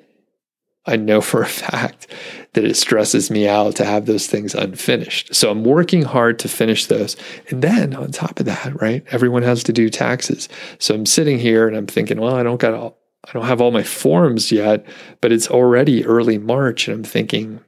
I 0.88 0.96
know 0.96 1.20
for 1.22 1.42
a 1.42 1.48
fact 1.48 2.08
that 2.54 2.64
it 2.64 2.76
stresses 2.76 3.32
me 3.32 3.48
out 3.48 3.76
to 3.78 3.86
have 3.86 4.06
those 4.06 4.28
things 4.28 4.54
unfinished. 4.54 5.34
So 5.34 5.50
I'm 5.50 5.64
working 5.64 6.04
hard 6.04 6.40
to 6.40 6.48
finish 6.48 6.86
those. 6.86 7.18
And 7.50 7.62
then 7.62 7.96
on 7.96 8.12
top 8.12 8.40
of 8.40 8.46
that, 8.46 8.80
right, 8.82 9.04
everyone 9.12 9.44
has 9.44 9.64
to 9.64 9.74
do 9.74 9.90
taxes. 9.90 10.48
So 10.80 10.94
I'm 10.94 11.06
sitting 11.06 11.40
here 11.40 11.68
and 11.68 11.76
I'm 11.76 11.88
thinking, 11.88 12.20
well, 12.20 12.36
I 12.36 12.44
don't 12.44 12.60
got 12.60 12.74
all, 12.74 12.98
I 13.28 13.32
don't 13.34 13.46
have 13.46 13.62
all 13.62 13.72
my 13.72 13.84
forms 13.84 14.52
yet, 14.52 14.86
but 15.22 15.32
it's 15.32 15.50
already 15.50 16.06
early 16.06 16.38
March. 16.38 16.88
And 16.88 16.98
I'm 16.98 17.04
thinking, 17.04 17.62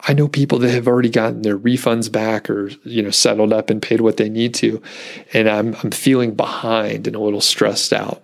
I 0.00 0.14
know 0.14 0.28
people 0.28 0.58
that 0.60 0.70
have 0.70 0.88
already 0.88 1.10
gotten 1.10 1.42
their 1.42 1.58
refunds 1.58 2.10
back 2.10 2.48
or 2.48 2.68
you 2.84 3.02
know 3.02 3.10
settled 3.10 3.52
up 3.52 3.68
and 3.68 3.82
paid 3.82 4.00
what 4.00 4.16
they 4.16 4.28
need 4.28 4.54
to, 4.54 4.80
and 5.32 5.48
I'm 5.48 5.74
I'm 5.82 5.90
feeling 5.90 6.34
behind 6.34 7.06
and 7.06 7.16
a 7.16 7.20
little 7.20 7.40
stressed 7.40 7.92
out. 7.92 8.22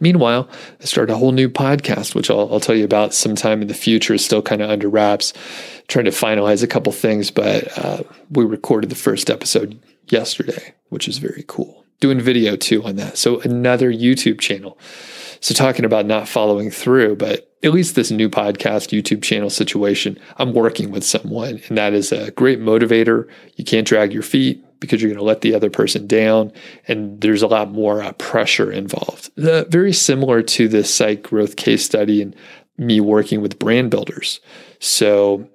Meanwhile, 0.00 0.48
I 0.80 0.84
started 0.84 1.12
a 1.12 1.16
whole 1.16 1.32
new 1.32 1.48
podcast, 1.48 2.14
which 2.14 2.30
I'll, 2.30 2.52
I'll 2.52 2.60
tell 2.60 2.74
you 2.74 2.84
about 2.84 3.14
sometime 3.14 3.62
in 3.62 3.68
the 3.68 3.74
future. 3.74 4.14
Is 4.14 4.24
still 4.24 4.42
kind 4.42 4.62
of 4.62 4.70
under 4.70 4.88
wraps, 4.88 5.32
trying 5.88 6.04
to 6.04 6.10
finalize 6.10 6.62
a 6.62 6.68
couple 6.68 6.92
things. 6.92 7.30
But 7.30 7.76
uh, 7.78 8.02
we 8.30 8.44
recorded 8.44 8.90
the 8.90 8.96
first 8.96 9.30
episode 9.30 9.80
yesterday, 10.08 10.74
which 10.88 11.08
is 11.08 11.18
very 11.18 11.44
cool. 11.46 11.84
Doing 12.00 12.20
video 12.20 12.54
too 12.54 12.84
on 12.84 12.96
that. 12.96 13.18
So 13.18 13.40
another 13.40 13.92
YouTube 13.92 14.40
channel. 14.40 14.78
So 15.40 15.54
talking 15.54 15.84
about 15.84 16.06
not 16.06 16.28
following 16.28 16.70
through, 16.70 17.16
but 17.16 17.48
at 17.62 17.72
least 17.72 17.94
this 17.94 18.10
new 18.10 18.28
podcast 18.28 18.96
YouTube 18.96 19.22
channel 19.22 19.50
situation, 19.50 20.18
I'm 20.36 20.52
working 20.52 20.90
with 20.90 21.04
someone, 21.04 21.60
and 21.68 21.78
that 21.78 21.92
is 21.92 22.12
a 22.12 22.30
great 22.32 22.60
motivator. 22.60 23.28
You 23.56 23.64
can't 23.64 23.86
drag 23.86 24.12
your 24.12 24.22
feet 24.22 24.64
because 24.80 25.02
you're 25.02 25.10
going 25.10 25.18
to 25.18 25.24
let 25.24 25.40
the 25.40 25.54
other 25.54 25.70
person 25.70 26.06
down, 26.06 26.52
and 26.86 27.20
there's 27.20 27.42
a 27.42 27.46
lot 27.46 27.70
more 27.70 28.02
uh, 28.02 28.12
pressure 28.12 28.70
involved. 28.70 29.30
The, 29.36 29.66
very 29.68 29.92
similar 29.92 30.42
to 30.42 30.68
the 30.68 30.84
site 30.84 31.22
growth 31.22 31.56
case 31.56 31.84
study 31.84 32.22
and 32.22 32.34
me 32.76 33.00
working 33.00 33.40
with 33.40 33.58
brand 33.58 33.90
builders. 33.90 34.40
So 34.78 35.48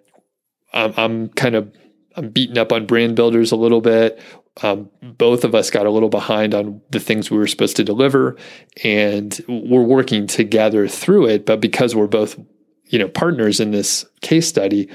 I'm, 0.74 0.94
I'm 0.98 1.30
kind 1.30 1.56
of 1.56 1.72
I'm 2.16 2.30
beating 2.30 2.58
up 2.58 2.72
on 2.72 2.86
brand 2.86 3.16
builders 3.16 3.52
a 3.52 3.56
little 3.56 3.82
bit. 3.82 4.20
Um, 4.62 4.92
both 5.02 5.44
of 5.44 5.56
us 5.56 5.72
got 5.72 5.88
a 5.88 5.90
little 5.90 6.10
behind 6.10 6.54
on 6.54 6.82
the 6.92 7.00
things 7.00 7.32
we 7.32 7.38
were 7.38 7.48
supposed 7.48 7.76
to 7.78 7.84
deliver, 7.84 8.38
and 8.84 9.40
we're 9.48 9.82
working 9.82 10.28
together 10.28 10.88
through 10.88 11.28
it. 11.28 11.46
But 11.46 11.60
because 11.60 11.96
we're 11.96 12.08
both, 12.08 12.40
you 12.86 13.00
know, 13.00 13.08
partners 13.08 13.60
in 13.60 13.72
this 13.72 14.06
case 14.22 14.48
study, 14.48 14.90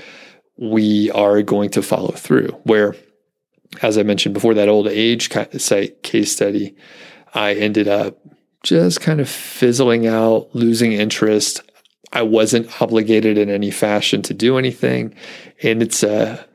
we 0.57 1.11
are 1.11 1.43
going 1.43 1.71
to 1.71 1.83
follow 1.83 2.12
through. 2.12 2.49
Where, 2.62 2.95
as 3.83 3.98
I 3.98 4.02
mentioned 4.02 4.35
before, 4.35 4.54
that 4.54 4.68
old 4.68 4.88
age 4.88 5.31
site 5.59 6.02
case 6.02 6.33
study, 6.33 6.76
I 7.35 7.54
ended 7.54 7.88
up 7.88 8.18
just 8.62 9.00
kind 9.00 9.20
of 9.20 9.28
fizzling 9.28 10.07
out, 10.07 10.48
losing 10.54 10.92
interest. 10.92 11.62
I 12.12 12.22
wasn't 12.22 12.81
obligated 12.81 13.37
in 13.38 13.50
any 13.50 13.70
fashion 13.70 14.22
to 14.22 14.35
do 14.35 14.59
anything, 14.59 15.14
and 15.62 15.83
it's 15.83 16.02
a 16.02 16.46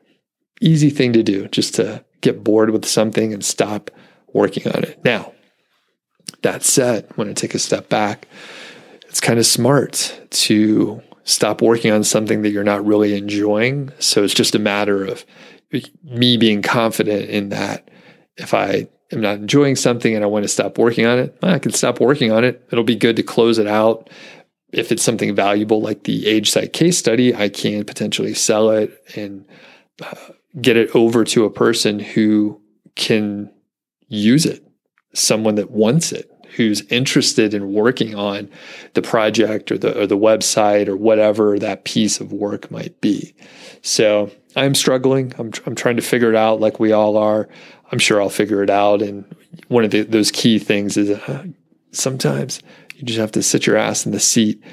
easy 0.62 0.90
thing 0.90 1.14
to 1.14 1.24
do 1.24 1.48
just 1.50 1.76
to 1.76 2.04
get 2.22 2.44
bored 2.44 2.72
with 2.72 2.86
something 2.86 3.34
and 3.34 3.44
stop 3.44 3.92
working 4.34 4.68
on 4.72 4.84
it. 4.84 5.04
Now, 5.04 5.34
that 6.42 6.64
said, 6.64 7.08
when 7.16 7.30
I 7.30 7.34
take 7.34 7.54
a 7.54 7.60
step 7.60 7.90
back, 7.90 8.28
it's 9.08 9.22
kind 9.22 9.40
of 9.40 9.46
smart 9.46 10.20
to 10.32 11.02
stop 11.24 11.62
working 11.62 11.92
on 11.92 12.04
something 12.04 12.42
that 12.42 12.50
you're 12.50 12.64
not 12.64 12.86
really 12.86 13.16
enjoying. 13.16 13.92
So 14.00 14.24
it's 14.24 14.34
just 14.34 14.56
a 14.56 14.60
matter 14.60 15.06
of 15.06 15.26
me 16.04 16.38
being 16.38 16.62
confident 16.62 17.30
in 17.30 17.50
that 17.50 17.90
if 18.38 18.54
I 18.54 18.88
am 19.12 19.22
not 19.22 19.38
enjoying 19.38 19.76
something 19.76 20.16
and 20.16 20.24
I 20.24 20.28
want 20.28 20.44
to 20.44 20.50
stop 20.50 20.78
working 20.78 21.06
on 21.06 21.20
it, 21.20 21.38
I 21.44 21.60
can 21.60 21.72
stop 21.72 22.00
working 22.00 22.32
on 22.32 22.44
it. 22.44 22.66
It'll 22.72 22.84
be 22.84 22.96
good 22.96 23.16
to 23.18 23.24
close 23.24 23.60
it 23.60 23.68
out. 23.68 24.10
If 24.72 24.92
it's 24.92 25.04
something 25.04 25.36
valuable 25.36 25.82
like 25.82 26.04
the 26.04 26.26
age 26.26 26.50
site 26.50 26.74
case 26.74 26.98
study, 26.98 27.36
I 27.36 27.50
can 27.50 27.84
potentially 27.84 28.34
sell 28.34 28.72
it 28.72 28.92
and 29.16 29.46
uh, 30.02 30.16
get 30.60 30.78
it 30.78 30.96
over 30.96 31.24
to 31.26 31.46
a 31.46 31.52
person 31.52 32.00
who 32.00 32.60
can 32.96 33.52
use 34.08 34.46
it, 34.46 34.66
someone 35.14 35.56
that 35.56 35.72
wants 35.72 36.12
it, 36.12 36.32
who's 36.56 36.82
interested 36.90 37.54
in 37.54 37.74
working 37.74 38.16
on 38.16 38.50
the 38.94 39.02
project 39.02 39.72
or 39.72 39.78
the 39.78 40.02
or 40.02 40.08
the 40.08 40.18
website 40.18 40.88
or 40.88 40.96
whatever 40.96 41.60
that 41.60 41.84
piece 41.84 42.20
of 42.20 42.32
work 42.32 42.70
might 42.72 43.00
be. 43.02 43.36
So 43.82 44.32
I'm 44.56 44.76
struggling. 44.76 45.34
I'm 45.38 45.52
I'm 45.66 45.76
trying 45.76 45.98
to 45.98 46.02
figure 46.02 46.30
it 46.30 46.36
out, 46.36 46.60
like 46.60 46.80
we 46.80 46.92
all 46.92 47.18
are. 47.18 47.50
I'm 47.92 48.00
sure 48.00 48.22
I'll 48.22 48.30
figure 48.30 48.64
it 48.64 48.70
out. 48.70 49.02
And 49.02 49.24
one 49.68 49.84
of 49.84 49.92
the, 49.92 50.02
those 50.02 50.32
key 50.32 50.58
things 50.58 50.98
is 50.98 51.12
uh, 51.12 51.46
sometimes 51.92 52.62
you 52.96 53.04
just 53.04 53.20
have 53.20 53.32
to 53.34 53.44
sit 53.44 53.68
your 53.68 53.78
ass 53.78 54.06
in 54.06 54.12
the 54.12 54.20
seat 54.20 54.64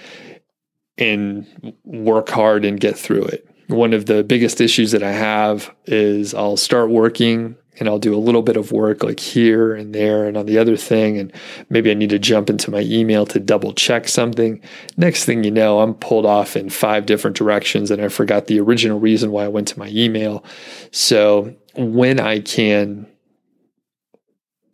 and 0.96 1.46
work 1.84 2.28
hard 2.28 2.64
and 2.64 2.80
get 2.80 2.98
through 2.98 3.24
it 3.24 3.46
one 3.70 3.92
of 3.92 4.06
the 4.06 4.24
biggest 4.24 4.60
issues 4.60 4.92
that 4.92 5.02
I 5.02 5.12
have 5.12 5.74
is 5.86 6.34
I'll 6.34 6.56
start 6.56 6.90
working 6.90 7.56
and 7.78 7.88
I'll 7.88 7.98
do 7.98 8.14
a 8.14 8.18
little 8.18 8.42
bit 8.42 8.56
of 8.56 8.72
work 8.72 9.02
like 9.02 9.20
here 9.20 9.74
and 9.74 9.94
there 9.94 10.26
and 10.26 10.36
on 10.36 10.46
the 10.46 10.58
other 10.58 10.76
thing. 10.76 11.18
And 11.18 11.32
maybe 11.68 11.90
I 11.90 11.94
need 11.94 12.10
to 12.10 12.18
jump 12.18 12.50
into 12.50 12.70
my 12.70 12.80
email 12.80 13.24
to 13.26 13.40
double 13.40 13.72
check 13.72 14.08
something. 14.08 14.60
Next 14.96 15.24
thing 15.24 15.44
you 15.44 15.50
know, 15.50 15.80
I'm 15.80 15.94
pulled 15.94 16.26
off 16.26 16.56
in 16.56 16.68
five 16.70 17.06
different 17.06 17.36
directions 17.36 17.90
and 17.90 18.02
I 18.02 18.08
forgot 18.08 18.46
the 18.46 18.60
original 18.60 18.98
reason 18.98 19.30
why 19.30 19.44
I 19.44 19.48
went 19.48 19.68
to 19.68 19.78
my 19.78 19.88
email. 19.88 20.44
So 20.90 21.54
when 21.74 22.20
I 22.20 22.40
can 22.40 23.06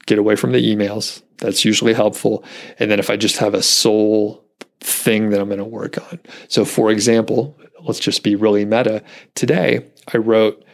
get 0.07 0.19
away 0.19 0.37
from 0.37 0.53
the 0.53 0.75
emails, 0.75 1.23
that's 1.39 1.65
usually 1.65 1.93
helpful. 1.93 2.45
And 2.79 2.91
then 2.91 2.99
if 2.99 3.11
I 3.11 3.17
just 3.17 3.37
have 3.39 3.55
a 3.55 3.63
sole 3.63 4.45
thing 4.81 5.31
that 5.31 5.41
I'm 5.41 5.49
going 5.49 5.59
to 5.59 5.65
work 5.65 5.99
on. 6.11 6.21
So, 6.49 6.65
for 6.65 6.91
example, 6.91 7.59
let's 7.83 7.99
just 7.99 8.23
be 8.23 8.35
really 8.37 8.65
meta. 8.65 9.03
Today, 9.35 9.87
I 10.13 10.19
wrote 10.19 10.65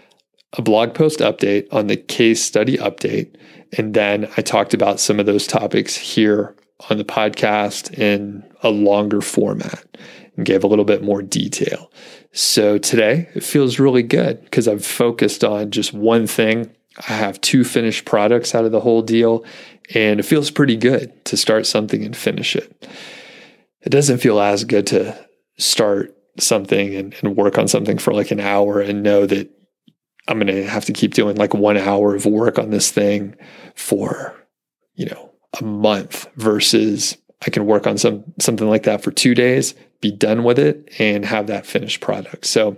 a 0.55 0.63
blog 0.63 0.95
post 0.95 1.21
update 1.21 1.67
on 1.73 1.87
the 1.87 1.97
case 1.97 2.43
study 2.43 2.77
update. 2.77 3.35
And 3.79 3.95
then 3.95 4.31
I 4.37 4.43
talked 4.43 4.75
about 4.75 5.01
some 5.01 5.19
of 5.19 5.27
those 5.27 5.47
topics 5.47 5.97
here 5.97 6.55
on 6.91 6.99
the 6.99 7.05
podcast 7.05 7.99
in 7.99 8.45
a 8.63 8.69
longer 8.69 9.21
format 9.21 9.85
and 10.37 10.47
gave 10.47 10.65
a 10.65 10.67
little 10.67 10.85
bit 10.85 11.03
more 11.03 11.23
detail. 11.23 11.91
So 12.33 12.79
today 12.79 13.29
it 13.35 13.43
feels 13.43 13.79
really 13.79 14.03
good 14.03 14.43
because 14.45 14.69
I've 14.69 14.85
focused 14.85 15.45
on 15.45 15.71
just 15.71 15.93
one 15.93 16.27
thing. 16.27 16.75
I 17.09 17.13
have 17.15 17.41
two 17.41 17.65
finished 17.65 18.05
products 18.05 18.55
out 18.55 18.65
of 18.65 18.73
the 18.73 18.81
whole 18.81 19.03
deal, 19.03 19.45
and 19.95 20.21
it 20.21 20.25
feels 20.25 20.51
pretty 20.51 20.77
good 20.77 21.25
to 21.27 21.37
start 21.37 21.67
something 21.67 22.05
and 22.05 22.17
finish 22.17 22.55
it. 22.55 22.87
It 23.81 23.91
doesn't 23.91 24.19
feel 24.19 24.41
as 24.41 24.65
good 24.65 24.87
to 24.89 25.27
start 25.59 26.17
something 26.39 26.95
and, 26.95 27.15
and 27.23 27.37
work 27.37 27.59
on 27.59 27.69
something 27.69 27.99
for 27.99 28.13
like 28.13 28.31
an 28.31 28.41
hour 28.41 28.81
and 28.81 29.03
know 29.03 29.27
that 29.27 29.51
I'm 30.29 30.39
going 30.39 30.47
to 30.55 30.67
have 30.67 30.85
to 30.87 30.93
keep 30.93 31.15
doing 31.15 31.37
like 31.37 31.55
one 31.55 31.77
hour 31.77 32.15
of 32.15 32.27
work 32.27 32.59
on 32.59 32.71
this 32.71 32.91
thing 32.91 33.35
for, 33.75 34.35
you 34.95 35.07
know, 35.07 35.31
a 35.61 35.65
month 35.65 36.29
versus 36.37 37.17
I 37.45 37.51
can 37.51 37.67
work 37.67 37.87
on 37.87 37.99
some 37.99 38.25
something 38.39 38.69
like 38.69 38.85
that 38.85 39.03
for 39.03 39.11
two 39.11 39.35
days, 39.35 39.75
be 40.01 40.13
done 40.13 40.45
with 40.45 40.59
it, 40.59 40.89
and 40.99 41.25
have 41.25 41.49
that 41.49 41.67
finished 41.67 42.01
product. 42.01 42.47
So 42.47 42.77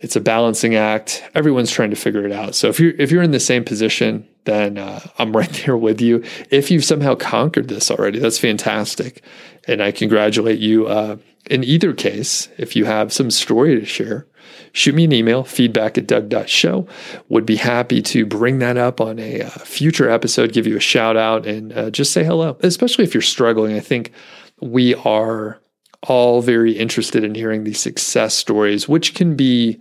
it's 0.00 0.16
a 0.16 0.20
balancing 0.20 0.74
act. 0.74 1.22
Everyone's 1.34 1.70
trying 1.70 1.90
to 1.90 1.96
figure 1.96 2.24
it 2.24 2.32
out. 2.32 2.54
So 2.54 2.68
if 2.68 2.78
you're 2.78 2.92
if 2.98 3.10
you're 3.10 3.22
in 3.22 3.32
the 3.32 3.40
same 3.40 3.64
position, 3.64 4.28
then 4.44 4.78
uh, 4.78 5.00
I'm 5.18 5.32
right 5.36 5.50
there 5.64 5.76
with 5.76 6.00
you. 6.00 6.22
If 6.50 6.70
you've 6.70 6.84
somehow 6.84 7.14
conquered 7.14 7.68
this 7.68 7.90
already, 7.90 8.18
that's 8.18 8.38
fantastic, 8.38 9.22
and 9.66 9.82
I 9.82 9.92
congratulate 9.92 10.58
you. 10.58 10.86
Uh, 10.86 11.16
in 11.50 11.64
either 11.64 11.92
case, 11.92 12.48
if 12.56 12.76
you 12.76 12.84
have 12.84 13.12
some 13.12 13.30
story 13.30 13.78
to 13.78 13.84
share, 13.84 14.26
shoot 14.72 14.94
me 14.94 15.04
an 15.04 15.12
email, 15.12 15.44
feedback 15.44 15.98
at 15.98 16.06
doug.show. 16.06 16.86
Would 17.28 17.46
be 17.46 17.56
happy 17.56 18.00
to 18.02 18.24
bring 18.24 18.58
that 18.60 18.76
up 18.76 19.00
on 19.00 19.18
a 19.18 19.42
uh, 19.42 19.50
future 19.50 20.08
episode, 20.08 20.52
give 20.52 20.66
you 20.66 20.76
a 20.76 20.80
shout 20.80 21.16
out, 21.16 21.46
and 21.46 21.72
uh, 21.72 21.90
just 21.90 22.12
say 22.12 22.24
hello, 22.24 22.56
especially 22.60 23.04
if 23.04 23.14
you're 23.14 23.22
struggling. 23.22 23.76
I 23.76 23.80
think 23.80 24.12
we 24.60 24.94
are 24.94 25.58
all 26.04 26.42
very 26.42 26.72
interested 26.72 27.24
in 27.24 27.34
hearing 27.34 27.64
these 27.64 27.80
success 27.80 28.34
stories, 28.34 28.88
which 28.88 29.14
can 29.14 29.36
be 29.36 29.80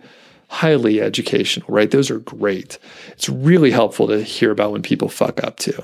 highly 0.50 1.00
educational, 1.02 1.66
right? 1.70 1.92
Those 1.92 2.12
are 2.12 2.20
great. 2.20 2.78
It's 3.10 3.30
really 3.30 3.72
helpful 3.72 4.08
to 4.08 4.22
hear 4.22 4.52
about 4.52 4.72
when 4.72 4.82
people 4.82 5.08
fuck 5.08 5.44
up 5.44 5.58
too 5.58 5.82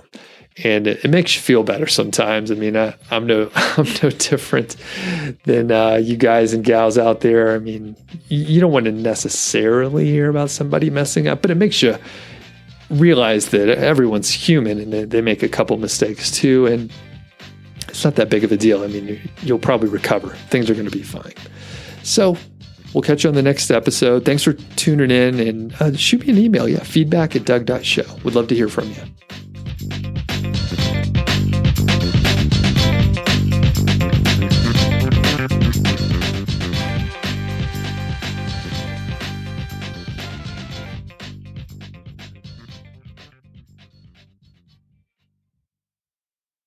and 0.64 0.88
it, 0.88 1.06
it, 1.06 1.10
makes 1.10 1.36
you 1.36 1.42
feel 1.42 1.64
better 1.64 1.88
sometimes. 1.88 2.52
I 2.52 2.56
mean, 2.56 2.76
I, 2.76 2.96
am 3.12 3.28
no 3.28 3.50
I'm 3.56 3.88
no 4.02 4.10
different 4.10 4.76
than 5.44 5.72
uh, 5.72 5.96
you 5.96 6.18
guys 6.18 6.54
and 6.54 6.64
gals 6.64 6.98
out 6.98 7.22
there. 7.22 7.54
I 7.54 7.60
mean, 7.60 7.96
you 8.28 8.60
don't 8.60 8.72
want 8.72 8.86
to 8.86 8.92
necessarily 8.92 10.06
hear 10.06 10.30
about 10.30 10.50
somebody 10.50 10.90
messing 10.90 11.28
up, 11.28 11.42
but 11.42 11.52
it 11.52 11.56
makes 11.56 11.82
you 11.82 11.98
realize 12.90 13.50
that 13.50 13.70
everyone's 13.70 14.32
human 14.32 14.80
and 14.80 14.94
they, 14.94 15.04
they 15.04 15.22
make 15.22 15.44
a 15.44 15.50
couple 15.50 15.78
mistakes 15.78 16.32
too, 16.32 16.66
and 16.66 16.92
it's 17.88 18.04
not 18.04 18.16
that 18.16 18.30
big 18.30 18.44
of 18.44 18.52
a 18.52 18.58
deal. 18.58 18.84
I 18.84 18.88
mean, 18.88 19.20
you'll 19.42 19.60
probably 19.60 19.90
recover. 19.90 20.30
Things 20.50 20.70
are 20.70 20.74
going 20.74 20.90
to 20.90 20.92
be 20.92 21.04
fine. 21.04 21.34
So. 22.04 22.38
We'll 22.94 23.02
catch 23.04 23.26
you 23.26 23.30
on 23.30 23.36
the 23.36 23.44
next 23.44 23.70
episode. 23.70 24.24
Thanks 24.24 24.44
for 24.44 24.54
tuning 24.54 25.12
in 25.12 25.46
and 25.46 25.76
uh, 25.82 25.94
shoot 25.96 26.26
me 26.26 26.32
an 26.32 26.38
email. 26.38 26.70
Yeah, 26.70 26.80
feedback 26.80 27.36
at 27.36 27.44
doug.show. 27.44 28.06
Would 28.24 28.34
love 28.34 28.48
to 28.48 28.56
hear 28.56 28.70
from 28.70 28.90
you. 28.90 29.04